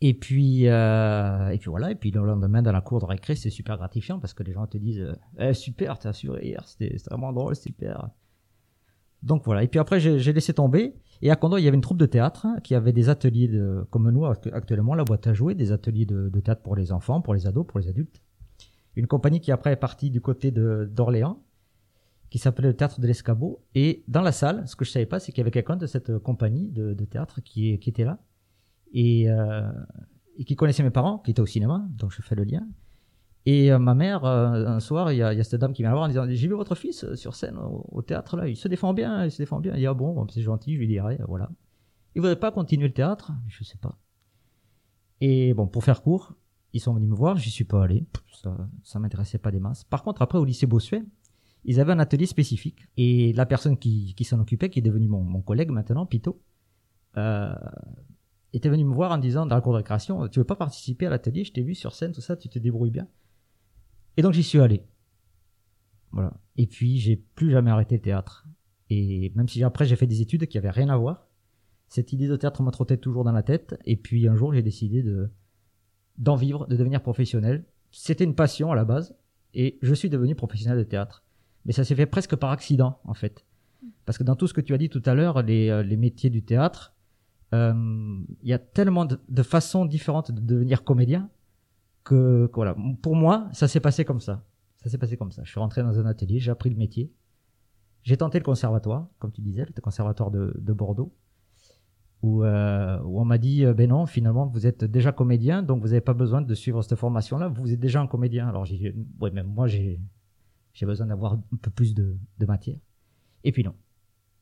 Et 0.04 0.14
puis, 0.14 0.66
euh, 0.66 1.50
et 1.50 1.58
puis 1.58 1.70
voilà. 1.70 1.92
Et 1.92 1.94
puis 1.94 2.10
le 2.10 2.24
lendemain, 2.24 2.60
dans 2.60 2.72
la 2.72 2.80
cour 2.80 2.98
de 2.98 3.04
récré, 3.04 3.36
c'est 3.36 3.50
super 3.50 3.76
gratifiant 3.76 4.18
parce 4.18 4.34
que 4.34 4.42
les 4.42 4.52
gens 4.52 4.66
te 4.66 4.76
disent 4.76 5.14
eh, 5.38 5.54
Super, 5.54 5.96
t'as 6.00 6.08
assuré 6.08 6.44
hier, 6.44 6.66
c'était 6.66 6.96
vraiment 7.08 7.32
drôle, 7.32 7.54
super. 7.54 8.10
Donc 9.22 9.44
voilà. 9.44 9.62
Et 9.62 9.68
puis 9.68 9.78
après, 9.78 10.00
j'ai 10.00 10.32
laissé 10.32 10.54
tomber. 10.54 10.96
Et 11.22 11.30
à 11.30 11.36
Condor, 11.36 11.60
il 11.60 11.64
y 11.64 11.68
avait 11.68 11.76
une 11.76 11.82
troupe 11.82 11.98
de 11.98 12.06
théâtre 12.06 12.46
hein, 12.46 12.56
qui 12.64 12.74
avait 12.74 12.92
des 12.92 13.10
ateliers 13.10 13.46
de, 13.46 13.86
comme 13.90 14.10
nous 14.10 14.26
actuellement, 14.26 14.96
la 14.96 15.04
boîte 15.04 15.28
à 15.28 15.34
jouer, 15.34 15.54
des 15.54 15.70
ateliers 15.70 16.04
de, 16.04 16.28
théâtre 16.40 16.62
pour 16.62 16.74
les 16.74 16.90
enfants, 16.90 17.20
pour 17.20 17.32
les 17.32 17.46
ados, 17.46 17.64
pour 17.64 17.78
les 17.78 17.86
adultes. 17.86 18.20
Une 18.96 19.06
compagnie 19.06 19.38
qui 19.38 19.52
après 19.52 19.70
est 19.70 19.76
partie 19.76 20.10
du 20.10 20.20
côté 20.20 20.50
d'Orléans, 20.50 21.44
qui 22.28 22.38
s'appelait 22.38 22.66
le 22.66 22.76
théâtre 22.76 23.00
de 23.00 23.06
l'Escabeau. 23.06 23.62
Et 23.76 24.02
dans 24.08 24.22
la 24.22 24.32
salle, 24.32 24.66
ce 24.66 24.74
que 24.74 24.84
je 24.84 24.90
savais 24.90 25.06
pas, 25.06 25.20
c'est 25.20 25.30
qu'il 25.30 25.38
y 25.38 25.42
avait 25.42 25.52
quelqu'un 25.52 25.76
de 25.76 25.86
cette 25.86 26.18
compagnie 26.18 26.70
de, 26.70 26.92
théâtre 27.04 27.40
qui 27.40 27.74
était 27.74 28.04
là 28.04 28.18
et, 28.92 29.30
euh, 29.30 29.70
et 30.36 30.44
qui 30.44 30.56
connaissait 30.56 30.82
mes 30.82 30.90
parents, 30.90 31.18
qui 31.18 31.30
étaient 31.30 31.40
au 31.40 31.46
cinéma, 31.46 31.86
donc 31.90 32.12
je 32.12 32.22
fais 32.22 32.34
le 32.34 32.44
lien. 32.44 32.66
Et 33.44 33.72
euh, 33.72 33.78
ma 33.78 33.94
mère, 33.94 34.24
euh, 34.24 34.66
un 34.66 34.80
soir, 34.80 35.12
il 35.12 35.18
y, 35.18 35.22
a, 35.22 35.42
cette 35.42 35.60
dame 35.60 35.72
qui 35.72 35.82
vient 35.82 35.90
la 35.90 35.96
voir 35.96 36.04
en 36.04 36.08
disant 36.08 36.26
J'ai 36.28 36.46
vu 36.46 36.54
votre 36.54 36.74
fils 36.74 37.14
sur 37.14 37.34
scène 37.34 37.58
au, 37.58 38.02
théâtre, 38.02 38.36
là, 38.36 38.48
il 38.48 38.56
se 38.56 38.68
défend 38.68 38.94
bien, 38.94 39.24
il 39.24 39.30
se 39.30 39.38
défend 39.38 39.60
bien. 39.60 39.74
Il 39.74 39.78
dit 39.78 39.86
Ah 39.86 39.94
bon, 39.94 40.26
c'est 40.28 40.42
gentil, 40.42 40.74
je 40.74 40.78
lui 40.78 40.86
dirai, 40.86 41.18
voilà. 41.26 41.50
Il 42.14 42.20
voudrait 42.20 42.38
pas 42.38 42.52
continuer 42.52 42.86
le 42.86 42.94
théâtre? 42.94 43.32
Je 43.48 43.64
sais 43.64 43.78
pas. 43.78 43.98
Et 45.20 45.54
bon, 45.54 45.66
pour 45.66 45.82
faire 45.82 46.02
court, 46.02 46.34
ils 46.72 46.80
sont 46.80 46.94
venus 46.94 47.08
me 47.08 47.14
voir, 47.14 47.36
j'y 47.36 47.50
suis 47.50 47.64
pas 47.64 47.84
allé, 47.84 48.06
ça, 48.32 48.56
ça 48.82 48.98
m'intéressait 48.98 49.38
pas 49.38 49.50
des 49.50 49.60
masses. 49.60 49.84
Par 49.84 50.02
contre, 50.02 50.22
après, 50.22 50.38
au 50.38 50.44
lycée 50.44 50.66
Bossuet, 50.66 51.02
ils 51.64 51.80
avaient 51.80 51.92
un 51.92 51.98
atelier 51.98 52.26
spécifique. 52.26 52.88
Et 52.96 53.32
la 53.32 53.46
personne 53.46 53.76
qui, 53.76 54.14
s'en 54.24 54.40
occupait, 54.40 54.70
qui 54.70 54.80
est 54.80 54.82
devenue 54.82 55.08
mon, 55.08 55.40
collègue 55.42 55.70
maintenant, 55.70 56.06
Pito, 56.06 56.40
était 58.52 58.68
venu 58.68 58.84
me 58.84 58.94
voir 58.94 59.12
en 59.12 59.18
disant 59.18 59.46
dans 59.46 59.54
la 59.54 59.60
cour 59.60 59.72
de 59.72 59.78
récréation, 59.78 60.28
tu 60.28 60.38
veux 60.38 60.44
pas 60.44 60.56
participer 60.56 61.06
à 61.06 61.10
l'atelier, 61.10 61.44
je 61.44 61.52
t'ai 61.52 61.62
vu 61.62 61.74
sur 61.74 61.94
scène, 61.94 62.12
tout 62.12 62.20
ça, 62.20 62.36
tu 62.36 62.48
te 62.48 62.58
débrouilles 62.58 62.90
bien. 62.90 63.08
Et 64.16 64.22
donc 64.22 64.32
j'y 64.32 64.42
suis 64.42 64.60
allé. 64.60 64.82
Voilà. 66.10 66.34
Et 66.56 66.66
puis 66.66 66.98
j'ai 66.98 67.16
plus 67.16 67.50
jamais 67.50 67.70
arrêté 67.70 67.96
le 67.96 68.02
théâtre. 68.02 68.46
Et 68.90 69.32
même 69.34 69.48
si 69.48 69.62
après 69.64 69.86
j'ai 69.86 69.96
fait 69.96 70.06
des 70.06 70.20
études 70.20 70.46
qui 70.46 70.58
avaient 70.58 70.70
rien 70.70 70.90
à 70.90 70.96
voir, 70.96 71.26
cette 71.88 72.12
idée 72.12 72.28
de 72.28 72.36
théâtre 72.36 72.62
m'a 72.62 72.70
trotté 72.70 72.98
toujours 72.98 73.24
dans 73.24 73.32
la 73.32 73.42
tête. 73.42 73.78
Et 73.86 73.96
puis 73.96 74.28
un 74.28 74.36
jour 74.36 74.52
j'ai 74.52 74.62
décidé 74.62 75.02
de 75.02 75.30
d'en 76.18 76.36
vivre, 76.36 76.66
de 76.66 76.76
devenir 76.76 77.02
professionnel. 77.02 77.64
C'était 77.90 78.24
une 78.24 78.34
passion 78.34 78.70
à 78.70 78.74
la 78.74 78.84
base, 78.84 79.14
et 79.54 79.78
je 79.82 79.94
suis 79.94 80.10
devenu 80.10 80.34
professionnel 80.34 80.78
de 80.78 80.84
théâtre. 80.84 81.24
Mais 81.64 81.72
ça 81.72 81.84
s'est 81.84 81.94
fait 81.94 82.06
presque 82.06 82.36
par 82.36 82.50
accident 82.50 83.00
en 83.04 83.14
fait, 83.14 83.46
parce 84.04 84.18
que 84.18 84.24
dans 84.24 84.36
tout 84.36 84.46
ce 84.46 84.54
que 84.54 84.60
tu 84.60 84.74
as 84.74 84.78
dit 84.78 84.90
tout 84.90 85.02
à 85.06 85.14
l'heure, 85.14 85.42
les, 85.42 85.70
euh, 85.70 85.82
les 85.82 85.96
métiers 85.96 86.30
du 86.30 86.42
théâtre, 86.42 86.94
il 87.52 88.48
y 88.48 88.52
a 88.52 88.58
tellement 88.58 89.04
de, 89.04 89.42
façons 89.42 89.84
différentes 89.84 90.32
de 90.32 90.40
devenir 90.40 90.84
comédien 90.84 91.30
que, 92.04 92.50
voilà. 92.54 92.76
Pour 93.02 93.14
moi, 93.14 93.48
ça 93.52 93.68
s'est 93.68 93.80
passé 93.80 94.04
comme 94.04 94.20
ça. 94.20 94.44
Ça 94.82 94.90
s'est 94.90 94.98
passé 94.98 95.16
comme 95.16 95.30
ça. 95.30 95.42
Je 95.44 95.50
suis 95.50 95.60
rentré 95.60 95.82
dans 95.82 95.98
un 95.98 96.06
atelier, 96.06 96.38
j'ai 96.38 96.50
appris 96.50 96.70
le 96.70 96.76
métier. 96.76 97.12
J'ai 98.02 98.16
tenté 98.16 98.38
le 98.38 98.44
conservatoire, 98.44 99.08
comme 99.18 99.30
tu 99.30 99.40
disais, 99.40 99.64
le 99.64 99.80
conservatoire 99.80 100.30
de, 100.30 100.52
de 100.58 100.72
Bordeaux, 100.72 101.14
où, 102.22 102.42
euh, 102.42 103.00
où 103.02 103.20
on 103.20 103.24
m'a 103.24 103.38
dit, 103.38 103.64
euh, 103.64 103.74
ben 103.74 103.88
non, 103.88 104.06
finalement, 104.06 104.46
vous 104.46 104.66
êtes 104.66 104.84
déjà 104.84 105.12
comédien, 105.12 105.62
donc 105.62 105.82
vous 105.82 105.88
n'avez 105.88 106.00
pas 106.00 106.14
besoin 106.14 106.40
de 106.40 106.54
suivre 106.54 106.82
cette 106.82 106.98
formation-là, 106.98 107.48
vous 107.48 107.72
êtes 107.72 107.80
déjà 107.80 108.00
un 108.00 108.06
comédien. 108.06 108.48
Alors 108.48 108.64
j'ai 108.64 108.76
dit, 108.76 108.92
ouais, 109.20 109.30
même 109.30 109.46
moi, 109.46 109.68
j'ai, 109.68 110.00
j'ai 110.72 110.86
besoin 110.86 111.06
d'avoir 111.06 111.34
un 111.34 111.42
peu 111.60 111.70
plus 111.70 111.94
de, 111.94 112.16
de 112.38 112.46
matière. 112.46 112.78
Et 113.44 113.52
puis 113.52 113.62
non. 113.62 113.74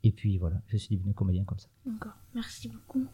Et 0.03 0.13
puis 0.13 0.39
voilà, 0.39 0.63
je 0.67 0.77
suis 0.77 0.97
devenu 0.97 1.13
comédien 1.15 1.45
comme 1.45 1.59
ça. 1.59 1.69
D'accord, 1.85 2.17
merci 2.35 2.69
beaucoup. 2.69 3.07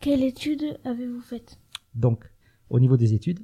Quelle 0.00 0.22
étude 0.22 0.78
avez-vous 0.84 1.20
faite? 1.20 1.58
Donc, 1.94 2.24
au 2.68 2.80
niveau 2.80 2.96
des 2.96 3.14
études, 3.14 3.40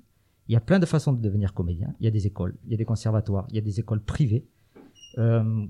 il 0.49 0.53
y 0.53 0.57
a 0.57 0.61
plein 0.61 0.79
de 0.79 0.87
façons 0.87 1.13
de 1.13 1.21
devenir 1.21 1.55
comédien. 1.55 1.95
Il 2.01 2.05
y 2.05 2.09
a 2.09 2.11
des 2.11 2.27
écoles, 2.27 2.57
il 2.65 2.71
y 2.71 2.75
a 2.75 2.77
des 2.77 2.85
conservatoires, 2.85 3.47
il 3.51 3.57
y 3.57 3.59
a 3.59 3.63
des 3.63 3.81
écoles 3.81 4.01
privées. 4.01 4.47
Euh, 5.19 5.67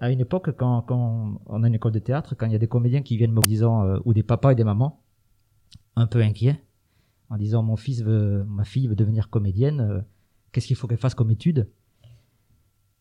à 0.00 0.10
une 0.10 0.20
époque, 0.20 0.56
quand, 0.56 0.82
quand, 0.82 1.40
on 1.46 1.62
a 1.62 1.66
une 1.66 1.74
école 1.74 1.92
de 1.92 1.98
théâtre, 1.98 2.34
quand 2.34 2.46
il 2.46 2.52
y 2.52 2.56
a 2.56 2.58
des 2.58 2.68
comédiens 2.68 3.02
qui 3.02 3.16
viennent 3.16 3.32
me 3.32 3.42
disant, 3.42 3.84
euh, 3.84 3.98
ou 4.04 4.14
des 4.14 4.22
papas 4.22 4.52
et 4.52 4.54
des 4.54 4.64
mamans, 4.64 5.02
un 5.96 6.06
peu 6.06 6.22
inquiets, 6.22 6.62
en 7.28 7.36
disant 7.36 7.62
mon 7.62 7.76
fils 7.76 8.02
veut, 8.02 8.44
ma 8.44 8.64
fille 8.64 8.88
veut 8.88 8.96
devenir 8.96 9.28
comédienne, 9.30 9.80
euh, 9.80 10.00
qu'est-ce 10.52 10.66
qu'il 10.66 10.76
faut 10.76 10.86
qu'elle 10.86 10.98
fasse 10.98 11.14
comme 11.14 11.30
étude? 11.30 11.68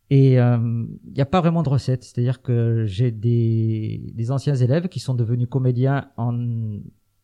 Et 0.09 0.33
il 0.33 0.37
euh, 0.39 0.85
n'y 1.05 1.21
a 1.21 1.25
pas 1.25 1.41
vraiment 1.41 1.63
de 1.63 1.69
recette. 1.69 2.03
C'est-à-dire 2.03 2.41
que 2.41 2.85
j'ai 2.85 3.11
des, 3.11 4.11
des, 4.13 4.31
anciens 4.31 4.55
élèves 4.55 4.87
qui 4.87 4.99
sont 4.99 5.13
devenus 5.13 5.47
comédiens 5.47 6.09
en, 6.17 6.79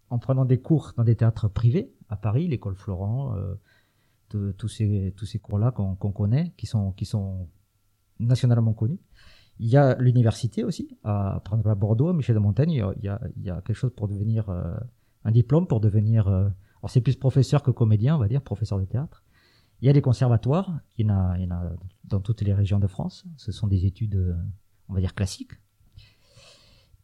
en 0.10 0.20
prenant 0.20 0.46
des 0.46 0.60
cours 0.60 0.94
dans 0.96 1.04
des 1.04 1.16
théâtres 1.16 1.48
privés, 1.48 1.94
à 2.10 2.16
Paris, 2.16 2.48
l'école 2.48 2.76
Florent, 2.76 3.36
euh, 3.36 3.56
tous 4.30 4.68
ces, 4.68 5.14
tous 5.16 5.26
ces 5.26 5.40
cours-là 5.40 5.72
qu'on 5.72 5.96
connaît, 5.96 6.54
qui 6.58 6.66
sont, 6.66 6.92
qui 6.92 7.06
sont 7.06 7.48
nationalement 8.20 8.74
connus. 8.74 9.00
Il 9.60 9.68
y 9.70 9.78
a 9.78 9.96
l'université 9.96 10.64
aussi, 10.64 10.98
à 11.04 11.42
prendre 11.46 11.68
à 11.70 11.76
Bordeaux, 11.76 12.10
à 12.10 12.14
Michel 12.14 12.36
de 12.36 12.42
Montaigne, 12.42 12.72
il 12.72 13.04
y 13.04 13.08
a, 13.08 13.22
il 13.38 13.44
y 13.44 13.50
a 13.50 13.62
quelque 13.62 13.78
chose 13.78 13.94
pour 13.96 14.08
devenir 14.08 14.50
euh, 14.50 14.76
un 15.24 15.32
diplôme, 15.32 15.68
pour 15.68 15.80
devenir... 15.80 16.28
Euh, 16.28 16.50
alors 16.82 16.90
c'est 16.90 17.02
plus 17.02 17.16
professeur 17.16 17.64
que 17.64 17.72
comédien, 17.72 18.16
on 18.16 18.20
va 18.20 18.28
dire, 18.28 18.42
professeur 18.42 18.80
de 18.80 18.86
théâtre. 18.86 19.24
Il 19.82 19.88
y 19.88 19.90
a 19.90 19.94
des 19.94 20.02
conservatoires, 20.02 20.80
il 20.98 21.06
y 21.06 21.12
en 21.12 21.16
a, 21.16 21.72
dans 22.06 22.20
toutes 22.20 22.42
les 22.42 22.54
régions 22.54 22.80
de 22.80 22.88
France. 22.88 23.26
Ce 23.38 23.52
sont 23.52 23.68
des 23.68 23.86
études, 23.86 24.36
on 24.90 24.94
va 24.94 25.00
dire, 25.00 25.14
classiques. 25.14 25.52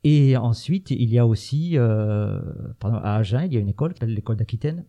Et 0.03 0.35
ensuite, 0.35 0.89
il 0.91 1.09
y 1.09 1.19
a 1.19 1.27
aussi, 1.27 1.77
euh, 1.77 2.41
à 2.81 3.17
Agen, 3.17 3.45
il 3.45 3.53
y 3.53 3.57
a 3.57 3.59
une 3.59 3.69
école, 3.69 3.93
l'école 4.01 4.35
d'Aquitaine, 4.35 4.85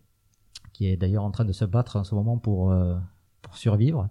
qui 0.73 0.87
est 0.87 0.97
d'ailleurs 0.97 1.25
en 1.25 1.30
train 1.30 1.45
de 1.45 1.52
se 1.52 1.64
battre 1.66 1.97
en 1.97 2.04
ce 2.04 2.14
moment 2.14 2.38
pour, 2.38 2.73
euh, 2.73 2.97
pour 3.42 3.57
survivre, 3.57 4.09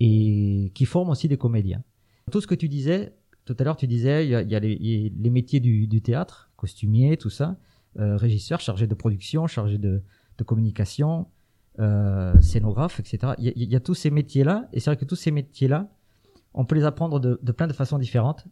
et 0.00 0.72
qui 0.74 0.86
forme 0.86 1.10
aussi 1.10 1.28
des 1.28 1.36
comédiens. 1.36 1.82
Tout 2.30 2.40
ce 2.40 2.46
que 2.46 2.54
tu 2.54 2.68
disais, 2.68 3.14
tout 3.44 3.54
à 3.58 3.64
l'heure, 3.64 3.76
tu 3.76 3.86
disais, 3.86 4.24
il 4.26 4.30
y 4.30 4.54
a, 4.54 4.60
les, 4.60 5.30
métiers 5.30 5.60
du, 5.60 6.00
théâtre, 6.00 6.50
costumier, 6.56 7.18
tout 7.18 7.30
ça, 7.30 7.58
euh, 7.98 8.16
régisseur, 8.16 8.60
chargé 8.60 8.86
de 8.86 8.94
production, 8.94 9.46
chargé 9.46 9.76
de 9.76 10.02
communication, 10.46 11.26
euh, 11.80 12.40
scénographe, 12.40 13.00
etc. 13.00 13.34
Il 13.38 13.52
y, 13.56 13.66
y, 13.66 13.76
a 13.76 13.80
tous 13.80 13.94
ces 13.94 14.10
métiers-là, 14.10 14.68
et 14.72 14.80
c'est 14.80 14.90
vrai 14.90 14.96
que 14.96 15.04
tous 15.04 15.16
ces 15.16 15.30
métiers-là, 15.30 15.88
on 16.54 16.64
peut 16.64 16.76
les 16.76 16.84
apprendre 16.84 17.18
de, 17.18 17.40
de 17.42 17.52
plein 17.52 17.66
de 17.66 17.72
façons 17.72 17.98
différentes. 17.98 18.46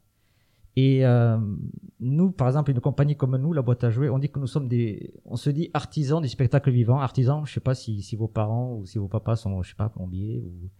Et 0.74 1.04
euh, 1.04 1.38
nous, 2.00 2.32
par 2.32 2.48
exemple, 2.48 2.70
une 2.70 2.80
compagnie 2.80 3.14
comme 3.14 3.36
nous, 3.36 3.52
la 3.52 3.62
boîte 3.62 3.84
à 3.84 3.90
jouer, 3.90 4.08
on 4.08 4.18
dit 4.18 4.30
que 4.30 4.38
nous 4.38 4.46
sommes 4.46 4.68
des, 4.68 5.14
on 5.24 5.36
se 5.36 5.50
dit 5.50 5.70
artisans 5.74 6.20
du 6.20 6.28
spectacle 6.28 6.70
vivant. 6.70 6.98
Artisans, 6.98 7.42
je 7.44 7.52
sais 7.52 7.60
pas 7.60 7.74
si, 7.74 8.02
si 8.02 8.16
vos 8.16 8.28
parents 8.28 8.74
ou 8.74 8.86
si 8.86 8.98
vos 8.98 9.08
papas 9.08 9.36
sont, 9.36 9.62
je 9.62 9.70
sais 9.70 9.76
pas, 9.76 9.90
plombiers 9.90 10.40
ou, 10.40 10.70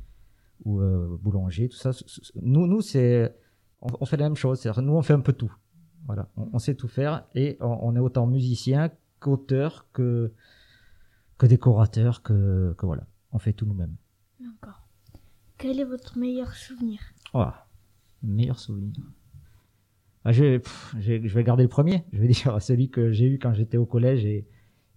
ou 0.65 0.81
euh, 0.81 1.17
boulanger, 1.21 1.69
tout 1.69 1.77
ça. 1.77 1.91
Nous, 2.41 2.67
nous, 2.67 2.81
c'est, 2.81 3.37
on, 3.83 4.05
fait 4.07 4.17
la 4.17 4.25
même 4.25 4.37
chose. 4.37 4.61
C'est-à-dire, 4.61 4.83
nous, 4.83 4.95
on 4.95 5.03
fait 5.03 5.13
un 5.13 5.21
peu 5.21 5.35
tout. 5.35 5.55
Voilà, 6.07 6.29
on, 6.37 6.49
on 6.55 6.59
sait 6.59 6.75
tout 6.75 6.89
faire 6.89 7.27
et 7.35 7.59
on, 7.61 7.79
on 7.83 7.95
est 7.95 8.01
autant 8.01 8.27
musicien 8.27 8.91
qu'auteur 9.21 9.87
que 9.93 10.33
que 11.43 11.47
décorateur, 11.49 12.23
que, 12.23 12.73
que 12.79 12.87
voilà. 12.87 13.05
On 13.33 13.39
fait 13.41 13.53
tout 13.53 13.67
nous-mêmes. 13.67 13.97
D'accord. 14.39 14.81
Quel 15.59 15.81
est 15.81 15.85
votre 15.85 16.17
meilleur 16.17 16.55
souvenir? 16.55 17.01
Oh, 17.35 17.47
Meilleur 18.23 18.61
souvenir. 18.61 18.93
Ah, 20.25 20.31
je, 20.31 20.61
je, 21.01 21.15
vais 21.17 21.43
garder 21.43 21.65
le 21.65 21.69
premier. 21.69 22.05
Je 22.13 22.21
vais 22.21 22.29
dire 22.39 22.63
celui 22.63 22.91
que 22.91 23.11
j'ai 23.11 23.27
eu 23.27 23.41
quand 23.41 23.55
j'étais 23.55 23.77
au 23.77 23.87
collège 23.87 24.25
et, 24.25 24.47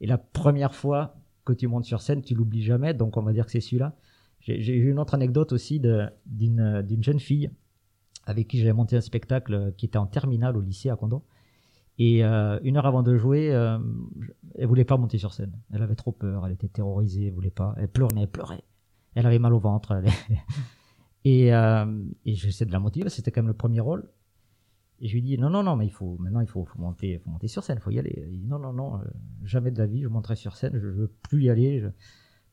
et 0.01 0.05
la 0.05 0.19
première 0.19 0.75
fois 0.75 1.15
que 1.45 1.53
tu 1.53 1.67
montes 1.67 1.85
sur 1.85 1.99
scène, 1.99 2.21
tu 2.21 2.35
l'oublies 2.35 2.61
jamais. 2.61 2.93
Donc 2.93 3.17
on 3.17 3.23
va 3.23 3.33
dire 3.33 3.47
que 3.47 3.51
c'est 3.51 3.59
celui-là. 3.59 3.95
J'ai 4.39 4.75
eu 4.75 4.91
une 4.91 4.99
autre 4.99 5.15
anecdote 5.15 5.51
aussi 5.51 5.79
d'une 5.79 7.03
jeune 7.03 7.19
fille 7.19 7.49
avec 8.27 8.47
qui 8.47 8.59
j'avais 8.59 8.73
monté 8.73 8.95
un 8.95 9.01
spectacle 9.01 9.73
qui 9.77 9.87
était 9.87 9.97
en 9.97 10.05
terminale 10.05 10.55
au 10.57 10.61
lycée 10.61 10.91
à 10.91 10.95
Condon. 10.95 11.23
Et 11.97 12.25
euh, 12.25 12.59
une 12.63 12.77
heure 12.77 12.85
avant 12.85 13.03
de 13.03 13.15
jouer, 13.15 13.53
euh, 13.53 13.79
elle 14.55 14.67
voulait 14.67 14.85
pas 14.85 14.97
monter 14.97 15.17
sur 15.17 15.33
scène. 15.33 15.53
Elle 15.71 15.81
avait 15.81 15.95
trop 15.95 16.11
peur, 16.11 16.45
elle 16.45 16.53
était 16.53 16.67
terrorisée, 16.67 17.27
elle 17.27 17.33
voulait 17.33 17.51
pas. 17.51 17.73
Elle 17.77 17.87
pleurait, 17.87 18.15
elle 18.17 18.29
pleurait. 18.29 18.63
Elle 19.15 19.25
avait 19.25 19.39
mal 19.39 19.53
au 19.53 19.59
ventre. 19.59 20.01
et, 21.25 21.53
euh, 21.53 22.03
et 22.25 22.35
j'essaie 22.35 22.65
de 22.65 22.71
la 22.71 22.79
motiver, 22.79 23.09
c'était 23.09 23.31
quand 23.31 23.41
même 23.41 23.47
le 23.47 23.53
premier 23.53 23.79
rôle. 23.79 24.09
Et 24.99 25.07
je 25.07 25.13
lui 25.13 25.21
dis 25.21 25.37
non 25.37 25.49
non 25.49 25.61
non 25.61 25.75
mais 25.75 25.85
il 25.85 25.91
faut 25.91 26.15
maintenant 26.19 26.39
il 26.39 26.47
faut, 26.47 26.63
faut 26.63 26.79
monter 26.79 27.19
faut 27.19 27.29
monter 27.29 27.49
sur 27.49 27.63
scène, 27.63 27.79
faut 27.79 27.91
y 27.91 27.99
aller. 27.99 28.27
Il 28.31 28.41
dit 28.41 28.47
non 28.47 28.59
non 28.59 28.71
non, 28.71 28.95
euh, 28.95 29.03
jamais 29.43 29.71
de 29.71 29.77
la 29.77 29.87
vie 29.87 30.01
je 30.01 30.07
monterai 30.07 30.35
sur 30.35 30.55
scène, 30.55 30.71
je, 30.73 30.79
je 30.79 30.87
veux 30.87 31.11
plus 31.29 31.43
y 31.43 31.49
aller. 31.49 31.85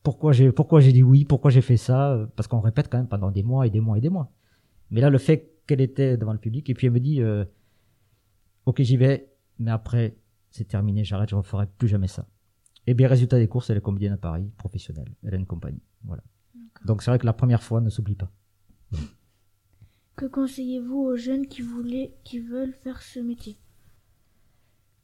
Pourquoi 0.03 0.33
j'ai 0.33 0.51
pourquoi 0.51 0.81
j'ai 0.81 0.91
dit 0.91 1.03
oui, 1.03 1.23
pourquoi 1.23 1.51
j'ai 1.51 1.61
fait 1.61 1.77
ça? 1.77 2.27
Parce 2.35 2.47
qu'on 2.47 2.59
répète 2.59 2.89
quand 2.89 2.97
même 2.97 3.07
pendant 3.07 3.31
des 3.31 3.43
mois 3.43 3.65
et 3.65 3.69
des 3.69 3.79
mois 3.79 3.97
et 3.97 4.01
des 4.01 4.09
mois. 4.09 4.29
Mais 4.91 4.99
là 4.99 5.09
le 5.09 5.17
fait 5.17 5.53
qu'elle 5.67 5.79
était 5.79 6.17
devant 6.17 6.33
le 6.33 6.39
public 6.39 6.69
et 6.69 6.73
puis 6.73 6.87
elle 6.87 6.93
me 6.93 6.99
dit 6.99 7.21
euh, 7.21 7.45
ok 8.65 8.81
j'y 8.81 8.97
vais, 8.97 9.32
mais 9.59 9.71
après 9.71 10.17
c'est 10.51 10.67
terminé, 10.67 11.03
j'arrête, 11.03 11.29
je 11.29 11.35
referai 11.35 11.67
plus 11.77 11.87
jamais 11.87 12.07
ça. 12.07 12.27
Et 12.85 12.93
bien 12.93 13.07
résultat 13.07 13.39
des 13.39 13.47
courses, 13.47 13.69
elle 13.69 13.77
est 13.77 13.81
comédienne 13.81 14.13
à 14.13 14.17
Paris, 14.17 14.51
professionnelle, 14.57 15.15
elle 15.23 15.33
a 15.33 15.37
une 15.37 15.45
compagnie, 15.45 15.81
voilà. 16.03 16.23
Donc 16.85 17.01
c'est 17.01 17.11
vrai 17.11 17.19
que 17.19 17.25
la 17.25 17.33
première 17.33 17.63
fois 17.63 17.81
ne 17.81 17.89
s'oublie 17.89 18.15
pas. 18.15 18.31
Que 20.15 20.25
conseillez-vous 20.25 20.99
aux 20.99 21.15
jeunes 21.15 21.47
qui 21.47 21.61
voulaient, 21.61 22.13
qui 22.23 22.39
veulent 22.39 22.73
faire 22.73 23.01
ce 23.01 23.19
métier? 23.19 23.57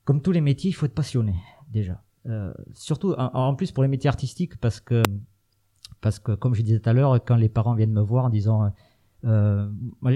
Comme 0.03 0.21
tous 0.21 0.31
les 0.31 0.41
métiers, 0.41 0.69
il 0.69 0.73
faut 0.73 0.85
être 0.85 0.93
passionné 0.93 1.35
déjà. 1.71 2.03
Euh, 2.25 2.53
surtout 2.73 3.13
en, 3.13 3.31
en 3.33 3.55
plus 3.55 3.71
pour 3.71 3.81
les 3.81 3.89
métiers 3.89 4.09
artistiques 4.09 4.57
parce 4.57 4.79
que 4.81 5.01
parce 6.01 6.19
que 6.19 6.33
comme 6.33 6.53
je 6.53 6.61
disais 6.61 6.79
tout 6.79 6.89
à 6.89 6.93
l'heure, 6.93 7.23
quand 7.25 7.37
les 7.37 7.49
parents 7.49 7.75
viennent 7.75 7.93
me 7.93 8.01
voir 8.01 8.25
en 8.25 8.29
disant 8.29 8.71
euh, 9.25 9.69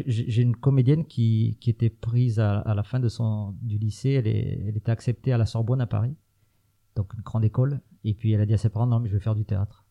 j'ai 0.05 0.41
une 0.41 0.55
comédienne 0.55 1.05
qui, 1.05 1.57
qui 1.59 1.69
était 1.69 1.89
prise 1.89 2.39
à, 2.39 2.59
à 2.59 2.73
la 2.73 2.83
fin 2.83 2.99
de 2.99 3.09
son 3.09 3.55
du 3.61 3.77
lycée, 3.77 4.11
elle, 4.11 4.27
est, 4.27 4.63
elle 4.67 4.77
était 4.77 4.91
acceptée 4.91 5.33
à 5.33 5.37
la 5.37 5.45
Sorbonne 5.45 5.81
à 5.81 5.87
Paris, 5.87 6.15
donc 6.95 7.13
une 7.13 7.21
grande 7.21 7.43
école, 7.43 7.81
et 8.03 8.13
puis 8.13 8.31
elle 8.31 8.41
a 8.41 8.45
dit 8.45 8.53
à 8.53 8.57
ses 8.57 8.69
parents 8.69 8.87
non 8.87 8.99
mais 8.99 9.09
je 9.09 9.13
vais 9.15 9.19
faire 9.19 9.35
du 9.35 9.45
théâtre. 9.45 9.85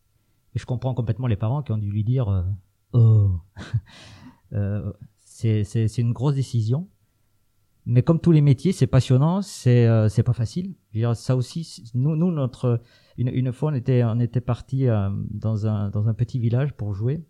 Et 0.54 0.58
je 0.58 0.66
comprends 0.66 0.94
complètement 0.94 1.26
les 1.26 1.36
parents 1.36 1.62
qui 1.62 1.72
ont 1.72 1.78
dû 1.78 1.90
lui 1.90 2.04
dire 2.04 2.28
euh, 2.28 2.42
oh 2.92 3.40
Euh, 4.54 4.92
c'est 5.18 5.98
une 5.98 6.12
grosse 6.12 6.34
décision. 6.34 6.88
Mais 7.84 8.02
comme 8.02 8.20
tous 8.20 8.30
les 8.30 8.42
métiers, 8.42 8.72
c'est 8.72 8.86
passionnant, 8.86 9.42
c'est 9.42 9.86
euh, 9.88 10.08
c'est 10.08 10.22
pas 10.22 10.32
facile. 10.32 10.74
Je 10.92 10.98
veux 10.98 11.06
dire, 11.06 11.16
ça 11.16 11.34
aussi, 11.34 11.90
nous, 11.94 12.14
nous 12.14 12.30
notre 12.30 12.80
une, 13.16 13.28
une 13.28 13.52
fois 13.52 13.72
on 13.72 13.74
était 13.74 14.04
on 14.04 14.20
était 14.20 14.40
parti 14.40 14.86
euh, 14.86 15.10
dans 15.30 15.66
un 15.66 15.90
dans 15.90 16.08
un 16.08 16.14
petit 16.14 16.38
village 16.38 16.74
pour 16.74 16.94
jouer. 16.94 17.24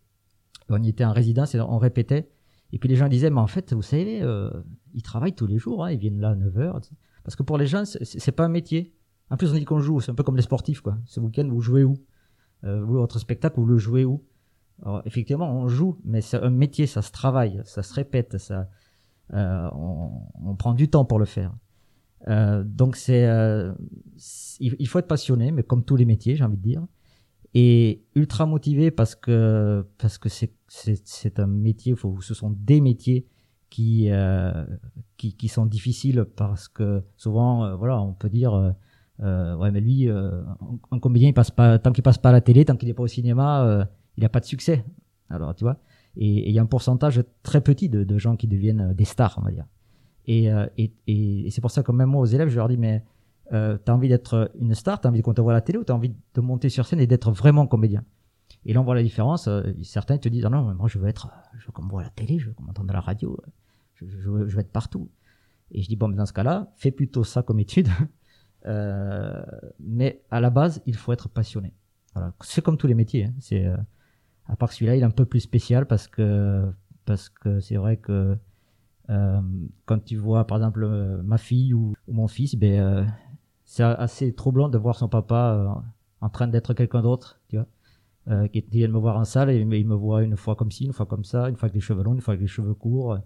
On 0.69 0.83
y 0.83 0.89
était 0.89 1.05
en 1.05 1.13
résidence 1.13 1.55
et 1.55 1.61
on 1.61 1.79
répétait. 1.79 2.29
Et 2.73 2.79
puis 2.79 2.89
les 2.89 2.97
gens 2.97 3.09
disaient, 3.09 3.31
mais 3.31 3.41
en 3.41 3.47
fait, 3.47 3.73
vous 3.73 3.83
savez, 3.83 4.23
euh, 4.23 4.51
ils 4.95 5.03
travaillent 5.03 5.35
tous 5.35 5.47
les 5.47 5.59
jours, 5.59 5.85
hein, 5.85 5.93
ils 5.93 5.99
viennent 5.99 6.21
là 6.21 6.31
à 6.31 6.35
9 6.35 6.57
heures. 6.59 6.81
Parce 7.23 7.37
que 7.37 7.43
pour 7.43 7.59
les 7.59 7.67
gens, 7.67 7.85
c'est- 7.85 8.33
pas 8.33 8.45
un 8.45 8.49
métier. 8.49 8.95
En 9.31 9.37
plus, 9.37 9.51
on 9.51 9.55
dit 9.55 9.65
qu'on 9.65 9.79
joue, 9.81 10.01
c'est 10.01 10.11
un 10.11 10.15
peu 10.15 10.23
comme 10.23 10.37
les 10.37 10.43
sportifs, 10.43 10.81
quoi. 10.81 10.97
Ce 11.05 11.21
week-end, 11.21 11.47
vous 11.49 11.61
jouez 11.61 11.85
où? 11.85 11.95
Euh, 12.65 12.83
votre 12.85 13.19
spectacle, 13.19 13.57
vous 13.61 13.67
le 13.67 13.79
jouez 13.79 14.05
où? 14.05 14.25
Alors, 14.83 15.03
effectivement, 15.05 15.53
on 15.53 15.69
joue, 15.69 15.99
mais 16.05 16.21
c'est 16.21 16.39
un 16.39 16.51
métier, 16.51 16.87
ça 16.87 17.03
se 17.03 17.13
travaille, 17.13 17.61
ça 17.65 17.83
se 17.83 17.95
répète, 17.95 18.39
ça, 18.39 18.69
euh, 19.35 19.69
on, 19.75 20.57
prend 20.57 20.75
du 20.75 20.89
temps 20.89 21.05
pour 21.05 21.19
le 21.19 21.25
faire. 21.25 21.55
Donc 22.65 22.97
c'est- 22.97 23.29
il 24.61 24.77
il 24.79 24.89
faut 24.89 24.99
être 25.01 25.09
passionné, 25.09 25.51
mais 25.51 25.63
comme 25.63 25.85
tous 25.85 25.97
les 25.97 26.05
métiers, 26.05 26.37
j'ai 26.37 26.45
envie 26.45 26.57
de 26.57 26.63
dire, 26.63 26.87
et 27.55 28.03
ultra 28.15 28.47
motivé 28.47 28.91
parce 28.91 29.15
que 29.15 29.87
parce 29.99 30.19
que 30.19 30.29
c'est 30.29 30.53
c'est 30.69 31.01
c'est 31.07 31.39
un 31.41 31.47
métier, 31.47 31.95
faut, 31.97 32.21
ce 32.21 32.35
sont 32.35 32.51
des 32.51 32.81
métiers 32.81 33.27
qui 33.71 34.11
euh, 34.11 34.65
qui 35.17 35.35
qui 35.35 35.49
sont 35.49 35.67
difficiles 35.67 36.25
parce 36.37 36.69
que 36.69 37.03
souvent, 37.17 37.65
euh, 37.65 37.75
voilà, 37.77 38.01
on 38.03 38.13
peut 38.15 38.31
dire. 38.31 38.55
euh, 38.55 38.71
euh, 39.21 39.55
ouais 39.57 39.71
mais 39.71 39.81
lui 39.83 40.09
euh, 40.09 40.41
un, 40.43 40.79
un 40.91 40.99
comédien 40.99 41.29
il 41.29 41.35
passe 41.35 41.51
pas 41.51 41.79
tant 41.79 41.93
qu'il 41.93 42.03
passe 42.03 42.17
pas 42.19 42.31
à 42.31 42.33
la 42.33 42.41
télé 42.41 42.65
tant 42.65 42.77
qu'il 42.77 42.89
est 42.89 42.95
pas 42.95 43.03
au 43.03 43.07
cinéma 43.07 43.63
euh, 43.67 43.85
il 44.17 44.25
a 44.25 44.31
pas 44.31 44.41
de 44.41 44.47
succès 44.47 44.85
alors 45.29 45.55
tu 45.55 45.65
vois? 45.65 45.77
Et 46.17 46.49
il 46.49 46.53
y 46.55 46.59
a 46.59 46.63
un 46.63 46.67
pourcentage 46.67 47.23
très 47.43 47.61
petit 47.61 47.91
de, 47.91 48.05
de 48.05 48.19
gens 48.19 48.37
qui 48.37 48.49
deviennent 48.49 48.81
euh, 48.81 48.95
des 48.95 49.05
stars 49.05 49.37
on 49.39 49.43
va 49.43 49.51
dire 49.53 49.67
et, 50.27 50.51
euh, 50.51 50.67
et, 50.79 50.93
et, 51.07 51.47
et 51.47 51.51
c'est 51.51 51.61
pour 51.61 51.71
ça 51.71 51.83
que 51.83 51.93
même 51.93 52.09
moi 52.09 52.23
aux 52.23 52.27
élèves 52.27 52.49
je 52.49 52.57
leur 52.57 52.69
dis 52.69 52.79
mais 52.79 53.05
euh, 53.53 53.77
t'as 53.79 53.93
envie 53.93 54.09
d'être 54.09 54.51
une 54.59 54.75
star 54.75 55.01
t'as 55.01 55.09
envie 55.09 55.23
qu'on 55.23 55.35
te 55.35 55.41
voit 55.41 55.53
à 55.53 55.57
la 55.57 55.61
télé 55.61 55.79
ou 55.79 55.85
t'as 55.85 55.95
envie 55.95 56.15
de 56.35 56.41
monter 56.41 56.69
sur 56.69 56.87
scène 56.87 57.01
et 57.01 57.07
d'être 57.07 57.31
vraiment 57.33 57.67
comédien? 57.67 58.05
Et 58.65 58.73
là 58.73 58.81
on 58.81 58.85
voit 58.85 58.95
la 58.95 59.03
différence 59.03 59.49
euh, 59.49 59.63
certains 59.83 60.19
te 60.19 60.29
disent 60.29 60.45
ah 60.47 60.51
non 60.51 60.69
mais 60.69 60.75
moi 60.75 60.89
je 60.89 60.99
veux 60.99 61.09
être 61.09 61.29
je 61.59 61.67
veux 61.67 61.73
qu'on 61.73 61.83
me 61.83 61.91
voit 61.91 62.03
à 62.03 62.05
la 62.05 62.11
télé 62.11 62.39
je 62.39 62.49
veux 62.49 62.53
qu'on 62.55 62.63
m'entende 62.65 62.91
à 62.91 62.95
la 62.95 63.01
radio 63.01 63.39
je, 63.95 64.05
veux, 64.05 64.49
je 64.49 64.55
veux 64.55 64.61
être 64.61 64.73
partout 64.73 65.11
et 65.71 65.83
je 65.83 65.89
dis 65.89 65.97
bon 65.97 66.09
mais 66.09 66.17
dans 66.17 66.27
ce 66.27 66.33
cas 66.33 66.43
là 66.45 66.73
fais 66.77 66.91
plutôt 66.91 67.25
ça 67.25 67.43
comme 67.43 67.59
étude 67.61 67.89
euh, 68.67 69.43
mais 69.81 70.23
à 70.31 70.41
la 70.41 70.51
base, 70.51 70.83
il 70.87 70.95
faut 70.95 71.13
être 71.13 71.29
passionné. 71.29 71.73
Voilà, 72.15 72.33
c'est 72.43 72.63
comme 72.63 72.77
tous 72.77 72.87
les 72.87 72.95
métiers. 72.95 73.25
hein. 73.25 73.35
C'est 73.41 73.65
euh, 73.65 73.77
à 74.47 74.57
part 74.57 74.73
celui-là, 74.73 74.97
il 74.97 75.03
est 75.03 75.05
un 75.07 75.11
peu 75.11 75.25
plus 75.25 75.41
spécial 75.41 75.87
parce 75.87 76.07
que 76.07 76.71
parce 77.05 77.29
que 77.29 77.59
c'est 77.61 77.77
vrai 77.77 77.97
que 77.97 78.37
euh, 79.11 79.41
quand 79.85 79.99
tu 80.05 80.17
vois 80.17 80.47
par 80.47 80.59
exemple 80.59 80.85
euh, 80.85 81.21
ma 81.23 81.39
fille 81.39 81.75
ou, 81.75 81.95
ou 82.07 82.13
mon 82.13 82.29
fils, 82.29 82.55
ben 82.55 82.79
euh, 82.81 83.05
c'est 83.65 83.83
assez 83.85 84.35
troublant 84.35 84.69
de 84.69 84.79
voir 84.79 84.97
son 84.97 85.09
papa 85.09 85.55
euh, 85.55 85.81
en 86.21 86.29
train 86.31 86.49
d'être 86.49 86.75
quelqu'un 86.75 87.03
d'autre, 87.03 87.41
tu 87.49 87.57
vois. 87.57 87.67
Euh, 88.29 88.49
qui 88.49 88.63
vient 88.71 88.89
me 88.89 88.99
voir 88.99 89.17
en 89.19 89.25
salle 89.25 89.51
et 89.51 89.59
il 89.61 89.67
me- 89.67 89.95
voit 89.95 90.23
une 90.23 90.37
fois 90.37 90.57
comme 90.57 90.71
ci, 90.71 90.85
une 90.87 90.93
fois 90.93 91.07
comme 91.07 91.25
ça, 91.25 91.49
une 91.49 91.57
fois 91.57 91.67
avec 91.67 91.75
les 91.75 91.81
cheveux 91.81 92.03
longs, 92.05 92.15
une 92.15 92.21
fois 92.21 92.33
avec 92.35 92.43
les 92.43 92.47
cheveux 92.49 92.75
courts, 92.75 93.19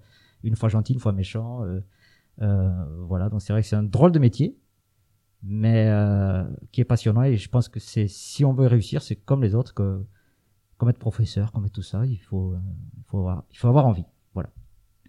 une 0.45 0.57
fois 0.57 0.69
gentil, 0.71 0.95
une 0.95 1.00
fois 1.00 1.12
méchant. 1.12 1.64
euh, 1.64 1.81
euh, 2.43 2.71
voilà, 3.07 3.28
donc 3.31 3.43
c'est 3.43 3.52
vrai 3.52 3.62
que 3.62 3.69
c'est 3.69 3.76
un 3.76 3.83
drôle 3.85 4.12
de 4.12 4.19
métier 4.21 4.57
mais 5.43 5.88
euh, 5.90 6.45
qui 6.73 6.81
est 6.81 6.85
passionnant 6.85 7.23
et 7.23 7.37
je 7.37 7.49
pense 7.49 7.69
que 7.69 7.81
c'est 7.81 8.09
si 8.09 8.45
on 8.45 8.52
veut 8.52 8.66
réussir 8.66 9.02
c'est 9.02 9.16
comme 9.16 9.43
les 9.43 9.55
autres 9.55 9.75
que 9.75 10.02
comme 10.78 10.88
être 10.90 10.99
professeur 10.99 11.52
comme 11.52 11.66
être 11.66 11.73
tout 11.73 11.83
ça 11.83 12.07
il 12.07 12.19
faut 12.19 12.52
euh, 12.55 12.59
il 12.99 13.05
faut 13.05 13.19
avoir 13.19 13.45
il 13.52 13.59
faut 13.59 13.69
avoir 13.69 13.87
envie 13.87 14.05
voilà 14.35 14.50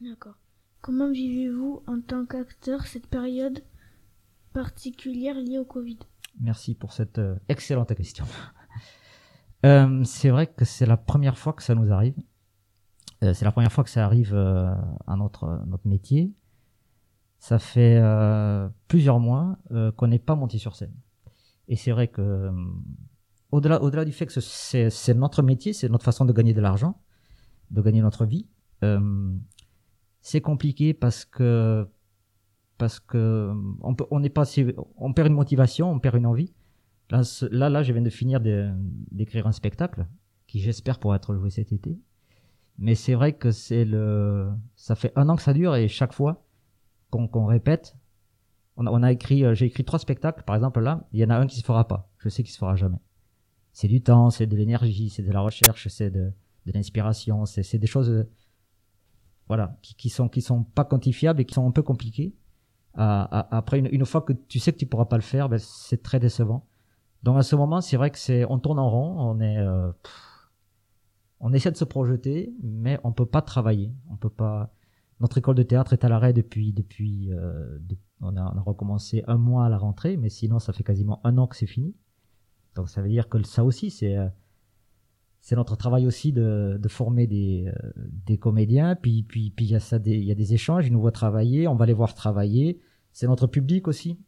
D'accord. 0.01 0.35
Comment 0.81 1.11
vivez-vous 1.11 1.83
en 1.87 2.01
tant 2.01 2.25
qu'acteur 2.25 2.85
cette 2.87 3.07
période? 3.07 3.61
Particulière 4.61 5.35
liée 5.35 5.59
au 5.59 5.65
Covid. 5.65 5.99
Merci 6.39 6.73
pour 6.73 6.91
cette 6.91 7.19
euh, 7.19 7.35
excellente 7.47 7.93
question. 7.93 8.25
Euh, 9.65 10.03
c'est 10.03 10.29
vrai 10.29 10.45
que 10.45 10.65
c'est 10.65 10.85
la 10.85 10.97
première 10.97 11.35
fois 11.35 11.51
que 11.51 11.63
ça 11.63 11.73
nous 11.73 11.91
arrive. 11.91 12.13
Euh, 13.23 13.33
c'est 13.33 13.43
la 13.43 13.51
première 13.51 13.71
fois 13.71 13.83
que 13.83 13.89
ça 13.89 14.05
arrive 14.05 14.35
à 14.35 15.15
notre 15.17 15.81
métier. 15.83 16.31
Ça 17.39 17.57
fait 17.57 17.99
plusieurs 18.87 19.19
mois 19.19 19.57
qu'on 19.97 20.07
n'est 20.07 20.19
pas 20.19 20.35
monté 20.35 20.59
sur 20.59 20.75
scène. 20.75 20.93
Et 21.67 21.75
c'est 21.75 21.91
vrai 21.91 22.07
que 22.07 22.51
au-delà 23.51 24.05
du 24.05 24.11
fait 24.11 24.27
que 24.27 24.39
ce- 24.39 24.89
c'est 24.91 25.13
notre 25.15 25.41
métier 25.41 25.73
c'est 25.73 25.89
notre 25.89 26.05
façon 26.05 26.23
de 26.23 26.33
gagner 26.33 26.53
de 26.53 26.61
l'argent 26.61 27.01
de 27.71 27.81
gagner 27.81 28.01
notre 28.01 28.25
vie 28.27 28.45
c'est 30.21 30.41
compliqué 30.41 30.93
parce 30.93 31.25
que 31.25 31.89
parce 32.77 32.99
que 32.99 33.53
on 33.81 33.95
peut 33.95 34.05
on 34.11 34.19
n'est 34.19 34.29
pas 34.29 34.43
on 34.97 35.13
perd 35.13 35.27
une 35.27 35.33
motivation 35.33 35.91
on 35.91 35.99
perd 35.99 36.15
une 36.15 36.25
envie. 36.25 36.53
Là 37.09 37.69
là 37.69 37.83
je 37.83 37.93
viens 37.93 38.01
de 38.01 38.09
finir 38.09 38.39
d'écrire 38.41 39.47
un 39.47 39.51
spectacle 39.51 40.07
qui 40.45 40.59
j'espère 40.59 40.99
pourra 40.99 41.15
être 41.15 41.35
joué 41.35 41.49
cet 41.49 41.71
été. 41.71 41.99
Mais 42.77 42.95
c'est 42.95 43.15
vrai 43.15 43.33
que 43.33 43.51
c'est 43.51 43.85
le 43.85 44.49
ça 44.75 44.95
fait 44.95 45.11
un 45.15 45.29
an 45.29 45.35
que 45.35 45.41
ça 45.41 45.53
dure 45.53 45.75
et 45.75 45.87
chaque 45.87 46.13
fois 46.13 46.45
qu'on 47.09 47.45
répète 47.45 47.95
on 48.79 49.01
a, 49.01 49.11
écrit 49.11 49.43
euh, 49.43 49.55
j'ai 49.55 49.65
écrit 49.65 49.83
trois 49.83 49.97
spectacles. 49.97 50.43
Par 50.43 50.55
exemple 50.55 50.81
là 50.81 51.07
il 51.11 51.19
y 51.19 51.25
en 51.25 51.31
a 51.31 51.37
un 51.37 51.47
qui 51.47 51.57
se 51.59 51.65
fera 51.65 51.87
pas. 51.87 52.11
Je 52.19 52.29
sais 52.29 52.43
qu'il 52.43 52.51
se 52.51 52.59
fera 52.59 52.75
jamais. 52.75 52.99
C'est 53.71 53.87
du 53.87 54.01
temps 54.01 54.29
c'est 54.29 54.45
de 54.45 54.55
l'énergie 54.55 55.09
c'est 55.09 55.23
de 55.23 55.31
la 55.31 55.41
recherche 55.41 55.87
c'est 55.87 56.11
de, 56.11 56.31
l'inspiration 56.65 57.45
c'est 57.45 57.77
des 57.77 57.87
choses 57.87 58.09
euh, 58.09 58.29
voilà 59.47 59.77
qui, 59.81 59.95
qui 59.95 60.09
sont 60.09 60.27
qui 60.27 60.41
sont 60.41 60.63
pas 60.63 60.83
quantifiables 60.83 61.39
et 61.39 61.45
qui 61.45 61.53
sont 61.53 61.65
un 61.65 61.71
peu 61.71 61.81
compliquées 61.81 62.35
après 62.97 63.79
une, 63.79 64.05
fois 64.05 64.21
que 64.21 64.33
tu 64.33 64.59
sais 64.59 64.73
que 64.73 64.77
tu 64.77 64.85
pourras 64.85 65.05
pas 65.05 65.17
le 65.17 65.21
faire 65.21 65.49
ben, 65.49 65.59
c'est 65.59 66.01
très 66.01 66.19
décevant. 66.19 66.65
Donc 67.23 67.37
à 67.37 67.43
ce 67.43 67.55
moment 67.55 67.81
c'est 67.81 67.97
vrai 67.97 68.09
que 68.09 68.17
c'est 68.17 68.45
on 68.45 68.59
tourne 68.59 68.79
en 68.79 68.89
rond 68.89 69.15
on 69.19 69.39
est 69.39 69.57
euh, 69.57 69.91
on 71.39 71.53
essaie 71.53 71.71
de 71.71 71.77
se 71.77 71.85
projeter 71.85 72.53
mais 72.63 72.99
on 73.03 73.11
peut 73.11 73.25
pas 73.25 73.41
travailler. 73.41 73.93
On 74.09 74.15
peut 74.15 74.29
pas 74.29 74.73
notre 75.19 75.37
école 75.37 75.55
de 75.55 75.63
théâtre 75.63 75.93
est 75.93 76.03
à 76.03 76.09
l'arrêt 76.09 76.33
depuis 76.33 76.73
depuis 76.73 77.31
euh, 77.31 77.77
on, 78.21 78.35
a, 78.35 78.51
on 78.53 78.57
a 78.57 78.61
recommencé 78.61 79.23
un 79.27 79.37
mois 79.37 79.65
à 79.65 79.69
la 79.69 79.77
rentrée 79.77 80.17
mais 80.17 80.29
sinon 80.29 80.59
ça 80.59 80.73
fait 80.73 80.83
quasiment 80.83 81.21
un 81.23 81.37
an 81.37 81.47
que 81.47 81.55
c'est 81.55 81.67
fini. 81.67 81.95
Donc 82.75 82.89
ça 82.89 83.01
veut 83.01 83.09
dire 83.09 83.29
que 83.29 83.41
ça 83.43 83.63
aussi 83.63 83.91
c'est 83.91 84.17
euh, 84.17 84.27
c'est 85.39 85.55
notre 85.55 85.75
travail 85.77 86.07
aussi 86.07 86.33
de, 86.33 86.77
de 86.81 86.87
former 86.89 87.25
des, 87.27 87.67
euh, 87.67 87.91
des 88.25 88.37
comédiens. 88.37 88.95
Puis 88.95 89.21
puis 89.21 89.51
puis 89.51 89.65
il 89.65 89.71
y 89.71 89.75
a 89.75 89.79
ça 89.79 89.97
il 90.03 90.23
y 90.23 90.31
a 90.31 90.35
des 90.35 90.53
échanges 90.55 90.87
ils 90.87 90.93
nous 90.93 90.99
voient 91.01 91.11
travailler 91.11 91.67
on 91.67 91.75
va 91.75 91.85
les 91.85 91.93
voir 91.93 92.15
travailler 92.15 92.79
c'est 93.17 93.25
notre 93.27 93.47
public 93.47 93.87
aussi. 93.87 94.19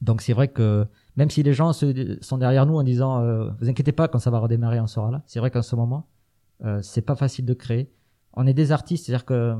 Donc 0.00 0.20
c'est 0.20 0.32
vrai 0.32 0.46
que 0.46 0.86
même 1.16 1.28
si 1.28 1.42
les 1.42 1.52
gens 1.52 1.72
se- 1.72 2.18
sont 2.20 2.38
derrière 2.38 2.66
nous 2.66 2.76
en 2.76 2.84
disant 2.84 3.20
euh, 3.20 3.50
vous 3.58 3.68
inquiétez 3.68 3.90
pas 3.90 4.06
quand 4.06 4.20
ça 4.20 4.30
va 4.30 4.38
redémarrer 4.38 4.78
on 4.78 4.86
sera 4.86 5.10
là. 5.10 5.22
C'est 5.26 5.40
vrai 5.40 5.50
qu'en 5.50 5.62
ce 5.62 5.74
moment 5.74 6.06
euh, 6.64 6.80
c'est 6.82 7.02
pas 7.02 7.16
facile 7.16 7.44
de 7.46 7.54
créer. 7.54 7.90
On 8.34 8.46
est 8.46 8.54
des 8.54 8.70
artistes 8.70 9.06
c'est 9.06 9.12
à 9.12 9.16
dire 9.16 9.24
que 9.24 9.56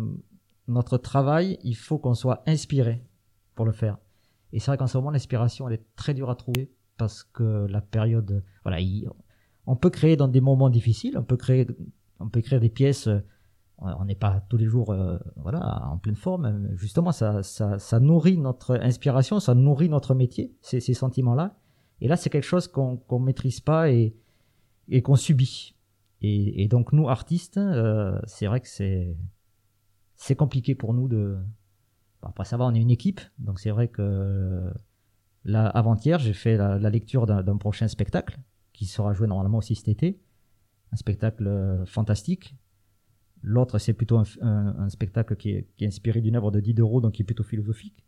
notre 0.69 0.97
travail 0.97 1.59
il 1.65 1.75
faut 1.75 1.99
qu'on 1.99 2.15
soit 2.15 2.45
inspiré 2.47 3.05
pour 3.57 3.67
le 3.67 3.73
faire. 3.73 3.99
Et 4.53 4.61
c'est 4.61 4.71
vrai 4.71 4.79
qu'en 4.79 4.87
ce 4.87 4.97
moment 4.97 5.11
l'inspiration 5.11 5.67
elle 5.69 5.75
est 5.75 5.87
très 5.97 6.15
dure 6.15 6.31
à 6.31 6.37
trouver 6.37 6.71
parce 6.99 7.25
que 7.25 7.67
la 7.69 7.81
période 7.81 8.45
voilà 8.63 8.79
il- 8.81 9.09
on 9.67 9.75
peut 9.75 9.91
créer 9.91 10.17
dans 10.17 10.29
des 10.29 10.41
moments 10.41 10.71
difficiles 10.71 11.19
on 11.19 11.25
peut 11.25 11.37
créer 11.37 11.67
on 12.21 12.29
peut 12.29 12.39
écrire 12.39 12.61
des 12.61 12.71
pièces 12.71 13.09
euh, 13.09 13.19
on 13.83 14.05
n'est 14.05 14.15
pas 14.15 14.41
tous 14.49 14.57
les 14.57 14.67
jours 14.67 14.91
euh, 14.91 15.19
voilà 15.37 15.83
en 15.87 15.99
pleine 15.99 16.17
forme. 16.17 16.69
Justement 16.77 17.13
ça, 17.13 17.43
ça, 17.43 18.01
nourrit 18.01 18.39
notre 18.39 18.77
inspiration 18.77 19.41
ça 19.41 19.55
nourrit 19.55 19.89
notre 19.89 20.15
métier 20.15 20.55
ces, 20.61 20.81
ces 20.81 20.95
sentiments 20.95 21.35
là 21.35 21.57
et 22.01 22.09
là 22.09 22.17
c'est 22.17 22.31
quelque 22.31 22.45
chose 22.45 22.69
qu'on 22.69 22.97
qu'on 22.97 23.19
maîtrise 23.19 23.61
pas 23.61 23.91
et 23.91 24.17
et 24.89 25.03
qu'on 25.03 25.17
subit. 25.17 25.77
Et, 26.25 26.69
donc 26.69 26.93
nous 26.93 27.09
artistes 27.09 27.57
euh, 27.57 28.19
c'est 28.27 28.47
vrai 28.47 28.61
que 28.61 28.69
c'est 28.69 29.17
c'est 30.15 30.37
compliqué 30.37 30.77
pour 30.77 30.95
nous 30.95 31.09
de 31.09 31.37
après 32.23 32.45
ça 32.45 32.57
on 32.61 32.75
est 32.75 32.81
une 32.81 32.91
équipe. 32.91 33.21
Donc 33.39 33.59
c'est 33.59 33.71
vrai 33.71 33.89
que 33.89 34.73
là 35.45 35.67
avant-hier 35.67 36.21
j'ai 36.21 36.33
fait 36.35 36.57
la, 36.57 36.79
la 36.79 36.91
lecture 36.91 37.27
d'un 37.27 37.57
prochain 37.57 37.89
spectacle 37.89 38.39
qui 38.73 38.87
sera 38.87 39.13
joué 39.13 39.27
normalement 39.27 39.59
aussi 39.59 39.75
cet 39.75 39.89
été. 39.89 40.21
Un 40.93 40.97
spectacle 40.97 41.47
euh, 41.47 41.85
fantastique 41.87 42.55
L'autre, 43.43 43.79
c'est 43.79 43.93
plutôt 43.93 44.19
un, 44.19 44.25
un, 44.41 44.79
un, 44.79 44.89
spectacle 44.89 45.37
qui 45.37 45.51
est, 45.51 45.67
qui 45.77 45.85
est 45.85 45.89
inspiré 45.89 46.21
d'une 46.21 46.37
œuvre 46.37 46.51
de 46.51 46.61
Diderot, 46.61 47.01
donc 47.01 47.15
qui 47.15 47.23
est 47.23 47.25
plutôt 47.25 47.43
philosophique. 47.43 48.05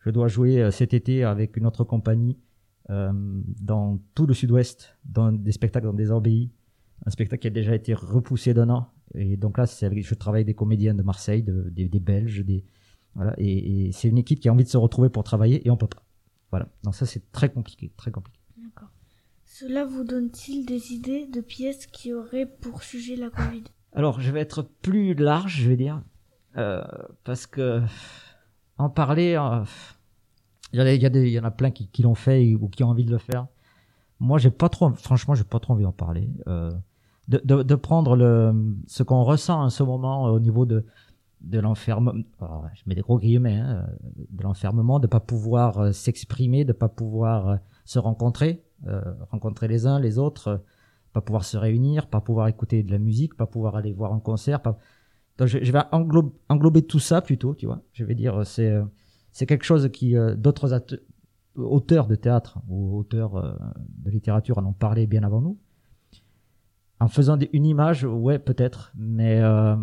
Je 0.00 0.10
dois 0.10 0.28
jouer 0.28 0.62
euh, 0.62 0.70
cet 0.70 0.94
été 0.94 1.24
avec 1.24 1.56
une 1.56 1.66
autre 1.66 1.84
compagnie 1.84 2.38
euh, 2.90 3.12
dans 3.60 4.00
tout 4.14 4.26
le 4.26 4.32
sud-ouest, 4.32 4.96
dans 5.04 5.30
des 5.30 5.52
spectacles 5.52 5.86
dans 5.86 5.92
des 5.92 6.10
abbayes. 6.10 6.50
Un 7.04 7.10
spectacle 7.10 7.42
qui 7.42 7.48
a 7.48 7.50
déjà 7.50 7.74
été 7.74 7.92
repoussé 7.94 8.54
d'un 8.54 8.70
an. 8.70 8.88
Et 9.14 9.36
donc 9.36 9.58
là, 9.58 9.66
avec, 9.82 10.06
je 10.06 10.14
travaille 10.14 10.40
avec 10.40 10.46
des 10.46 10.54
comédiens 10.54 10.94
de 10.94 11.02
Marseille, 11.02 11.42
de, 11.42 11.68
des, 11.70 11.88
des 11.88 12.00
Belges, 12.00 12.44
des, 12.44 12.64
voilà. 13.14 13.34
Et, 13.38 13.88
et 13.88 13.92
c'est 13.92 14.08
une 14.08 14.18
équipe 14.18 14.40
qui 14.40 14.48
a 14.48 14.52
envie 14.52 14.64
de 14.64 14.68
se 14.68 14.76
retrouver 14.76 15.10
pour 15.10 15.22
travailler 15.22 15.66
et 15.66 15.70
on 15.70 15.76
peut 15.76 15.86
pas. 15.86 16.04
Voilà. 16.50 16.68
Donc 16.82 16.94
ça, 16.94 17.04
c'est 17.04 17.30
très 17.30 17.50
compliqué, 17.50 17.92
très 17.96 18.10
compliqué. 18.10 18.38
D'accord. 18.56 18.88
Cela 19.44 19.84
vous 19.84 20.04
donne-t-il 20.04 20.66
des 20.66 20.92
idées 20.92 21.26
de 21.26 21.40
pièces 21.40 21.86
qui 21.86 22.12
auraient 22.14 22.46
pour 22.46 22.82
sujet 22.82 23.16
la 23.16 23.30
Covid? 23.30 23.64
Alors, 23.94 24.20
je 24.20 24.30
vais 24.30 24.40
être 24.40 24.62
plus 24.62 25.14
large, 25.14 25.62
je 25.62 25.68
vais 25.68 25.76
dire, 25.76 26.02
euh, 26.56 26.82
parce 27.24 27.46
que 27.46 27.82
en 28.78 28.90
parler, 28.90 29.34
euh, 29.34 29.64
il 30.72 30.80
y, 30.80 31.38
en 31.38 31.44
a 31.44 31.50
plein 31.50 31.70
qui, 31.70 32.02
l'ont 32.02 32.14
fait 32.14 32.54
ou 32.54 32.68
qui 32.68 32.84
ont 32.84 32.88
envie 32.88 33.04
de 33.04 33.10
le 33.10 33.18
faire. 33.18 33.46
Moi, 34.20 34.38
j'ai 34.38 34.50
pas 34.50 34.68
trop, 34.68 34.90
franchement, 34.92 35.34
j'ai 35.34 35.44
pas 35.44 35.58
trop 35.58 35.72
envie 35.72 35.84
d'en 35.84 35.92
parler. 35.92 36.28
Euh, 36.46 36.70
de, 37.28 37.40
de, 37.44 37.62
de, 37.62 37.74
prendre 37.74 38.16
le, 38.16 38.54
ce 38.86 39.02
qu'on 39.02 39.22
ressent 39.22 39.62
en 39.62 39.70
ce 39.70 39.82
moment 39.82 40.24
au 40.24 40.40
niveau 40.40 40.64
de, 40.64 40.84
de 41.40 41.58
l'enfermement, 41.58 42.22
je 42.74 42.82
mets 42.86 42.94
des 42.94 43.00
gros 43.00 43.18
guillemets, 43.18 43.58
hein, 43.58 43.86
de 44.30 44.42
l'enfermement, 44.42 44.98
de 44.98 45.06
pas 45.06 45.20
pouvoir 45.20 45.78
euh, 45.78 45.92
s'exprimer, 45.92 46.64
de 46.64 46.72
pas 46.72 46.88
pouvoir 46.88 47.48
euh, 47.48 47.56
se 47.84 47.98
rencontrer, 47.98 48.64
euh, 48.86 49.02
rencontrer 49.30 49.68
les 49.68 49.86
uns 49.86 50.00
les 50.00 50.18
autres 50.18 50.62
pas 51.12 51.20
pouvoir 51.20 51.44
se 51.44 51.56
réunir, 51.56 52.08
pas 52.08 52.20
pouvoir 52.20 52.48
écouter 52.48 52.82
de 52.82 52.90
la 52.90 52.98
musique, 52.98 53.36
pas 53.36 53.46
pouvoir 53.46 53.76
aller 53.76 53.92
voir 53.92 54.12
un 54.12 54.20
concert. 54.20 54.62
Pas... 54.62 54.78
Donc 55.38 55.48
je, 55.48 55.72
vais 55.72 55.82
englober, 55.92 56.82
tout 56.82 56.98
ça 56.98 57.22
plutôt, 57.22 57.54
tu 57.54 57.66
vois. 57.66 57.82
Je 57.92 58.04
vais 58.04 58.14
dire 58.14 58.46
c'est 58.46 58.76
c'est 59.32 59.46
quelque 59.46 59.64
chose 59.64 59.88
qui 59.92 60.16
euh, 60.16 60.34
d'autres 60.34 60.82
auteurs 61.58 62.06
de 62.06 62.14
théâtre 62.14 62.58
ou 62.68 62.98
auteurs 62.98 63.36
euh, 63.36 63.52
de 64.04 64.10
littérature 64.10 64.58
en 64.58 64.64
ont 64.64 64.72
parlé 64.72 65.06
bien 65.06 65.22
avant 65.22 65.40
nous. 65.40 65.58
En 67.00 67.08
faisant 67.08 67.38
une 67.52 67.64
image, 67.64 68.04
ouais 68.04 68.38
peut-être, 68.38 68.92
mais 68.96 69.40
euh, 69.40 69.76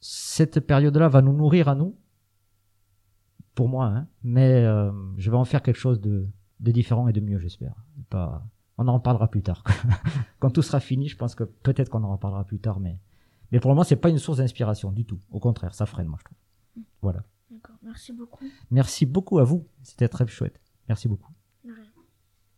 cette 0.00 0.60
période-là 0.60 1.08
va 1.08 1.22
nous 1.22 1.32
nourrir 1.32 1.68
à 1.68 1.74
nous, 1.74 1.96
pour 3.54 3.68
moi, 3.68 3.86
hein, 3.86 4.06
mais 4.22 4.64
euh, 4.64 4.92
je 5.16 5.30
vais 5.30 5.36
en 5.36 5.44
faire 5.44 5.62
quelque 5.62 5.78
chose 5.78 6.00
de, 6.00 6.28
de 6.60 6.70
différent 6.70 7.08
et 7.08 7.12
de 7.12 7.20
mieux, 7.20 7.38
j'espère. 7.38 7.74
Pas 8.10 8.46
on 8.78 8.88
en 8.88 8.94
reparlera 8.94 9.28
plus 9.28 9.42
tard. 9.42 9.64
Quand 10.38 10.50
tout 10.50 10.62
sera 10.62 10.80
fini, 10.80 11.08
je 11.08 11.16
pense 11.16 11.34
que 11.34 11.44
peut-être 11.44 11.90
qu'on 11.90 12.04
en 12.04 12.12
reparlera 12.12 12.44
plus 12.44 12.60
tard, 12.60 12.80
mais, 12.80 12.98
mais 13.52 13.60
pour 13.60 13.70
le 13.70 13.74
moment, 13.74 13.84
c'est 13.84 13.96
pas 13.96 14.08
une 14.08 14.18
source 14.18 14.38
d'inspiration 14.38 14.92
du 14.92 15.04
tout. 15.04 15.20
Au 15.30 15.40
contraire, 15.40 15.74
ça 15.74 15.84
freine, 15.84 16.06
moi, 16.06 16.18
je 16.20 16.24
trouve. 16.24 16.38
Voilà. 17.02 17.22
D'accord, 17.50 17.76
merci 17.82 18.12
beaucoup. 18.12 18.44
Merci 18.70 19.06
beaucoup 19.06 19.38
à 19.38 19.44
vous. 19.44 19.66
C'était 19.82 20.08
très 20.08 20.26
chouette. 20.26 20.60
Merci 20.88 21.08
beaucoup. 21.08 21.32